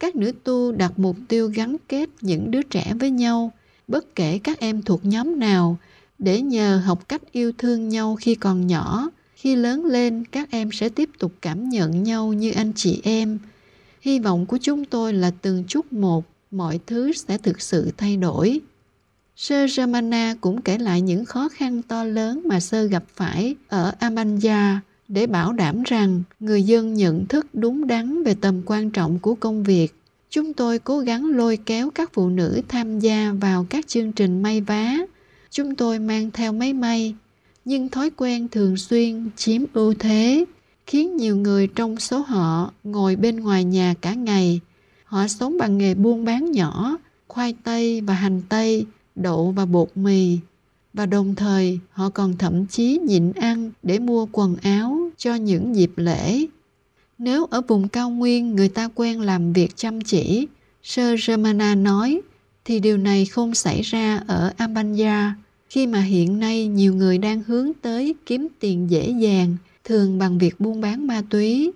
Các 0.00 0.16
nữ 0.16 0.32
tu 0.44 0.72
đặt 0.72 0.98
mục 0.98 1.16
tiêu 1.28 1.50
gắn 1.54 1.76
kết 1.88 2.08
những 2.20 2.50
đứa 2.50 2.62
trẻ 2.62 2.92
với 3.00 3.10
nhau, 3.10 3.52
bất 3.88 4.14
kể 4.14 4.38
các 4.38 4.60
em 4.60 4.82
thuộc 4.82 5.04
nhóm 5.04 5.38
nào, 5.38 5.78
để 6.18 6.40
nhờ 6.40 6.82
học 6.84 7.08
cách 7.08 7.22
yêu 7.32 7.52
thương 7.58 7.88
nhau 7.88 8.16
khi 8.20 8.34
còn 8.34 8.66
nhỏ, 8.66 9.10
khi 9.34 9.56
lớn 9.56 9.84
lên, 9.84 10.24
các 10.24 10.50
em 10.50 10.72
sẽ 10.72 10.88
tiếp 10.88 11.10
tục 11.18 11.32
cảm 11.42 11.68
nhận 11.68 12.02
nhau 12.02 12.32
như 12.32 12.52
anh 12.52 12.72
chị 12.76 13.00
em. 13.04 13.38
Hy 14.00 14.18
vọng 14.18 14.46
của 14.46 14.58
chúng 14.60 14.84
tôi 14.84 15.12
là 15.12 15.30
từng 15.42 15.64
chút 15.68 15.92
một, 15.92 16.24
mọi 16.50 16.80
thứ 16.86 17.12
sẽ 17.12 17.38
thực 17.38 17.60
sự 17.60 17.90
thay 17.96 18.16
đổi. 18.16 18.60
Sơ 19.36 19.66
ramana 19.66 20.34
cũng 20.40 20.62
kể 20.62 20.78
lại 20.78 21.00
những 21.00 21.24
khó 21.24 21.48
khăn 21.48 21.82
to 21.82 22.04
lớn 22.04 22.40
mà 22.44 22.60
sơ 22.60 22.84
gặp 22.84 23.04
phải 23.14 23.56
ở 23.68 23.92
amanja 24.00 24.76
để 25.08 25.26
bảo 25.26 25.52
đảm 25.52 25.82
rằng 25.82 26.22
người 26.40 26.62
dân 26.62 26.94
nhận 26.94 27.26
thức 27.26 27.46
đúng 27.52 27.86
đắn 27.86 28.22
về 28.22 28.34
tầm 28.40 28.62
quan 28.66 28.90
trọng 28.90 29.18
của 29.18 29.34
công 29.34 29.62
việc. 29.62 29.94
Chúng 30.30 30.52
tôi 30.52 30.78
cố 30.78 30.98
gắng 30.98 31.30
lôi 31.30 31.56
kéo 31.56 31.90
các 31.90 32.10
phụ 32.12 32.28
nữ 32.28 32.62
tham 32.68 33.00
gia 33.00 33.32
vào 33.40 33.66
các 33.70 33.86
chương 33.86 34.12
trình 34.12 34.42
may 34.42 34.60
vá 34.60 34.96
chúng 35.54 35.74
tôi 35.74 35.98
mang 35.98 36.30
theo 36.30 36.52
máy 36.52 36.72
may, 36.72 37.14
nhưng 37.64 37.88
thói 37.88 38.10
quen 38.16 38.48
thường 38.48 38.76
xuyên 38.76 39.30
chiếm 39.36 39.62
ưu 39.72 39.94
thế, 39.94 40.44
khiến 40.86 41.16
nhiều 41.16 41.36
người 41.36 41.66
trong 41.66 41.96
số 41.98 42.18
họ 42.18 42.72
ngồi 42.84 43.16
bên 43.16 43.40
ngoài 43.40 43.64
nhà 43.64 43.94
cả 44.00 44.14
ngày. 44.14 44.60
Họ 45.04 45.28
sống 45.28 45.58
bằng 45.58 45.78
nghề 45.78 45.94
buôn 45.94 46.24
bán 46.24 46.52
nhỏ, 46.52 46.96
khoai 47.28 47.54
tây 47.64 48.00
và 48.00 48.14
hành 48.14 48.42
tây, 48.48 48.86
đậu 49.14 49.50
và 49.50 49.66
bột 49.66 49.88
mì. 49.94 50.38
Và 50.92 51.06
đồng 51.06 51.34
thời, 51.34 51.78
họ 51.90 52.08
còn 52.10 52.36
thậm 52.38 52.66
chí 52.66 52.98
nhịn 52.98 53.32
ăn 53.32 53.70
để 53.82 53.98
mua 53.98 54.26
quần 54.32 54.56
áo 54.62 55.10
cho 55.16 55.34
những 55.34 55.76
dịp 55.76 55.92
lễ. 55.96 56.46
Nếu 57.18 57.46
ở 57.46 57.60
vùng 57.60 57.88
cao 57.88 58.10
nguyên 58.10 58.56
người 58.56 58.68
ta 58.68 58.88
quen 58.94 59.20
làm 59.20 59.52
việc 59.52 59.76
chăm 59.76 60.00
chỉ 60.00 60.46
sơ 60.82 61.14
Germana 61.26 61.74
nói, 61.74 62.20
thì 62.64 62.80
điều 62.80 62.96
này 62.96 63.26
không 63.26 63.54
xảy 63.54 63.82
ra 63.82 64.22
ở 64.26 64.52
albania 64.56 65.34
khi 65.74 65.86
mà 65.86 66.00
hiện 66.00 66.38
nay 66.38 66.66
nhiều 66.66 66.94
người 66.94 67.18
đang 67.18 67.42
hướng 67.46 67.72
tới 67.82 68.14
kiếm 68.26 68.48
tiền 68.60 68.90
dễ 68.90 69.14
dàng, 69.20 69.56
thường 69.84 70.18
bằng 70.18 70.38
việc 70.38 70.60
buôn 70.60 70.80
bán 70.80 71.06
ma 71.06 71.22
túy. 71.30 71.72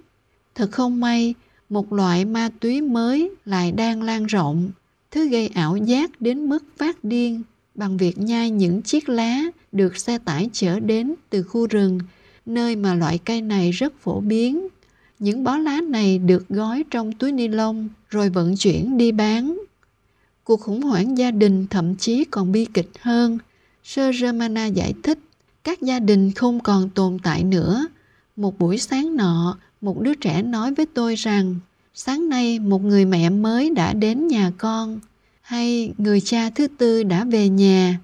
Thật 0.55 0.73
không 0.73 1.01
may, 1.01 1.35
một 1.69 1.93
loại 1.93 2.25
ma 2.25 2.51
túy 2.61 2.81
mới 2.81 3.31
lại 3.45 3.73
đang 3.73 4.03
lan 4.03 4.27
rộng, 4.27 4.71
thứ 5.11 5.29
gây 5.29 5.49
ảo 5.49 5.77
giác 5.77 6.21
đến 6.21 6.49
mức 6.49 6.65
phát 6.77 7.05
điên 7.05 7.43
bằng 7.75 7.97
việc 7.97 8.19
nhai 8.19 8.51
những 8.51 8.83
chiếc 8.83 9.09
lá 9.09 9.43
được 9.73 9.97
xe 9.97 10.19
tải 10.19 10.51
chở 10.53 10.81
đến 10.81 11.15
từ 11.31 11.43
khu 11.43 11.67
rừng, 11.67 11.99
nơi 12.47 12.77
mà 12.77 12.95
loại 12.95 13.19
cây 13.19 13.43
này 13.43 13.71
rất 13.71 13.93
phổ 14.01 14.21
biến. 14.21 14.69
Những 15.19 15.45
bó 15.45 15.57
lá 15.57 15.81
này 15.81 16.19
được 16.19 16.49
gói 16.49 16.85
trong 16.91 17.13
túi 17.13 17.33
ni 17.33 17.49
lông 17.49 17.89
rồi 18.11 18.29
vận 18.31 18.57
chuyển 18.57 18.99
đi 18.99 19.13
bán. 19.13 19.59
Cuộc 20.45 20.61
khủng 20.61 20.83
hoảng 20.83 21.19
gia 21.19 21.31
đình 21.31 21.67
thậm 21.71 21.97
chí 21.97 22.25
còn 22.25 22.53
bi 22.53 22.67
kịch 22.75 22.91
hơn. 23.01 23.39
Sơ 23.91 24.13
Ramana 24.13 24.67
giải 24.67 24.95
thích, 25.03 25.19
các 25.65 25.83
gia 25.83 25.99
đình 25.99 26.33
không 26.33 26.61
còn 26.61 26.91
tồn 26.91 27.19
tại 27.23 27.45
nữa. 27.45 27.87
Một 28.37 28.59
buổi 28.59 28.79
sáng 28.79 29.17
nọ, 29.17 29.59
một 29.81 30.01
đứa 30.01 30.15
trẻ 30.15 30.43
nói 30.43 30.75
với 30.75 30.87
tôi 30.87 31.15
rằng, 31.15 31.57
sáng 31.95 32.29
nay 32.29 32.59
một 32.59 32.85
người 32.85 33.05
mẹ 33.05 33.31
mới 33.31 33.71
đã 33.71 33.93
đến 33.93 34.27
nhà 34.27 34.53
con, 34.59 35.01
hay 35.41 35.93
người 35.99 36.21
cha 36.21 36.51
thứ 36.51 36.67
tư 36.67 37.03
đã 37.03 37.25
về 37.25 37.49
nhà. 37.49 37.99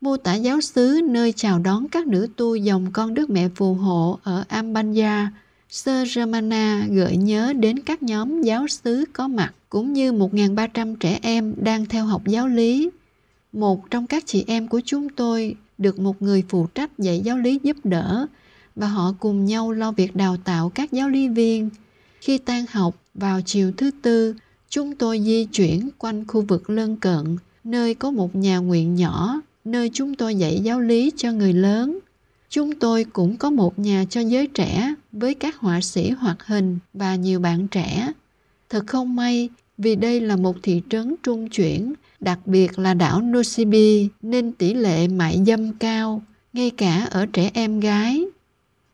Mô 0.00 0.16
tả 0.16 0.34
giáo 0.34 0.60
xứ 0.60 1.00
nơi 1.04 1.32
chào 1.32 1.58
đón 1.58 1.88
các 1.88 2.06
nữ 2.06 2.28
tu 2.36 2.54
dòng 2.54 2.90
con 2.92 3.14
Đức 3.14 3.30
Mẹ 3.30 3.48
phù 3.54 3.74
hộ 3.74 4.18
ở 4.22 4.44
Ambanya, 4.48 5.32
Sơ 5.68 6.04
Ramana 6.14 6.86
gợi 6.90 7.16
nhớ 7.16 7.52
đến 7.52 7.78
các 7.78 8.02
nhóm 8.02 8.42
giáo 8.42 8.68
xứ 8.68 9.04
có 9.12 9.28
mặt 9.28 9.52
cũng 9.68 9.92
như 9.92 10.12
1.300 10.12 10.96
trẻ 10.96 11.18
em 11.22 11.54
đang 11.56 11.86
theo 11.86 12.04
học 12.04 12.22
giáo 12.26 12.48
lý 12.48 12.90
một 13.52 13.90
trong 13.90 14.06
các 14.06 14.26
chị 14.26 14.44
em 14.46 14.68
của 14.68 14.80
chúng 14.84 15.08
tôi 15.08 15.54
được 15.78 15.98
một 15.98 16.22
người 16.22 16.44
phụ 16.48 16.66
trách 16.66 16.98
dạy 16.98 17.20
giáo 17.20 17.38
lý 17.38 17.58
giúp 17.62 17.76
đỡ 17.84 18.26
và 18.76 18.86
họ 18.86 19.14
cùng 19.20 19.44
nhau 19.44 19.72
lo 19.72 19.92
việc 19.92 20.16
đào 20.16 20.36
tạo 20.36 20.70
các 20.74 20.92
giáo 20.92 21.08
lý 21.08 21.28
viên. 21.28 21.70
Khi 22.20 22.38
tan 22.38 22.64
học 22.70 22.96
vào 23.14 23.40
chiều 23.40 23.72
thứ 23.76 23.90
tư, 24.02 24.34
chúng 24.68 24.96
tôi 24.96 25.20
di 25.20 25.44
chuyển 25.44 25.88
quanh 25.98 26.26
khu 26.26 26.40
vực 26.48 26.70
lân 26.70 26.96
cận 26.96 27.36
nơi 27.64 27.94
có 27.94 28.10
một 28.10 28.36
nhà 28.36 28.58
nguyện 28.58 28.94
nhỏ, 28.94 29.40
nơi 29.64 29.90
chúng 29.92 30.14
tôi 30.14 30.34
dạy 30.34 30.60
giáo 30.62 30.80
lý 30.80 31.12
cho 31.16 31.32
người 31.32 31.52
lớn. 31.52 31.98
Chúng 32.48 32.74
tôi 32.74 33.04
cũng 33.04 33.36
có 33.36 33.50
một 33.50 33.78
nhà 33.78 34.04
cho 34.10 34.20
giới 34.20 34.46
trẻ 34.46 34.94
với 35.12 35.34
các 35.34 35.56
họa 35.56 35.80
sĩ 35.80 36.10
hoạt 36.10 36.46
hình 36.46 36.78
và 36.94 37.14
nhiều 37.14 37.40
bạn 37.40 37.68
trẻ. 37.68 38.12
Thật 38.68 38.84
không 38.86 39.16
may 39.16 39.48
vì 39.78 39.96
đây 39.96 40.20
là 40.20 40.36
một 40.36 40.56
thị 40.62 40.82
trấn 40.90 41.14
trung 41.22 41.48
chuyển, 41.48 41.94
đặc 42.20 42.46
biệt 42.46 42.78
là 42.78 42.94
đảo 42.94 43.22
Nosibi 43.22 44.08
nên 44.22 44.52
tỷ 44.52 44.74
lệ 44.74 45.08
mại 45.08 45.44
dâm 45.46 45.72
cao, 45.72 46.22
ngay 46.52 46.70
cả 46.70 47.06
ở 47.10 47.26
trẻ 47.26 47.50
em 47.54 47.80
gái. 47.80 48.24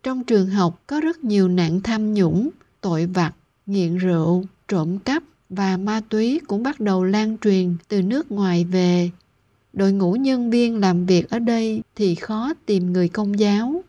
Trong 0.03 0.25
trường 0.25 0.47
học 0.47 0.83
có 0.87 1.01
rất 1.01 1.25
nhiều 1.25 1.49
nạn 1.49 1.81
tham 1.81 2.15
nhũng, 2.15 2.51
tội 2.81 3.07
vặt, 3.07 3.33
nghiện 3.67 3.97
rượu, 3.97 4.45
trộm 4.69 4.99
cắp 4.99 5.23
và 5.49 5.77
ma 5.77 6.01
túy 6.09 6.41
cũng 6.47 6.63
bắt 6.63 6.81
đầu 6.81 7.05
lan 7.05 7.37
truyền 7.39 7.77
từ 7.89 8.03
nước 8.03 8.33
ngoài 8.33 8.65
về. 8.65 9.11
Đội 9.73 9.93
ngũ 9.93 10.13
nhân 10.13 10.51
viên 10.51 10.81
làm 10.81 11.07
việc 11.07 11.31
ở 11.31 11.39
đây 11.39 11.83
thì 11.97 12.15
khó 12.15 12.55
tìm 12.67 12.93
người 12.93 13.09
công 13.09 13.39
giáo. 13.39 13.83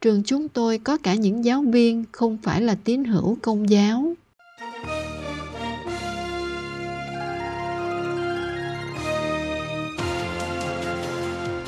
Trường 0.00 0.22
chúng 0.24 0.48
tôi 0.48 0.78
có 0.78 0.96
cả 0.96 1.14
những 1.14 1.44
giáo 1.44 1.62
viên 1.62 2.04
không 2.12 2.38
phải 2.42 2.60
là 2.60 2.74
tín 2.74 3.04
hữu 3.04 3.36
công 3.42 3.70
giáo. 3.70 4.14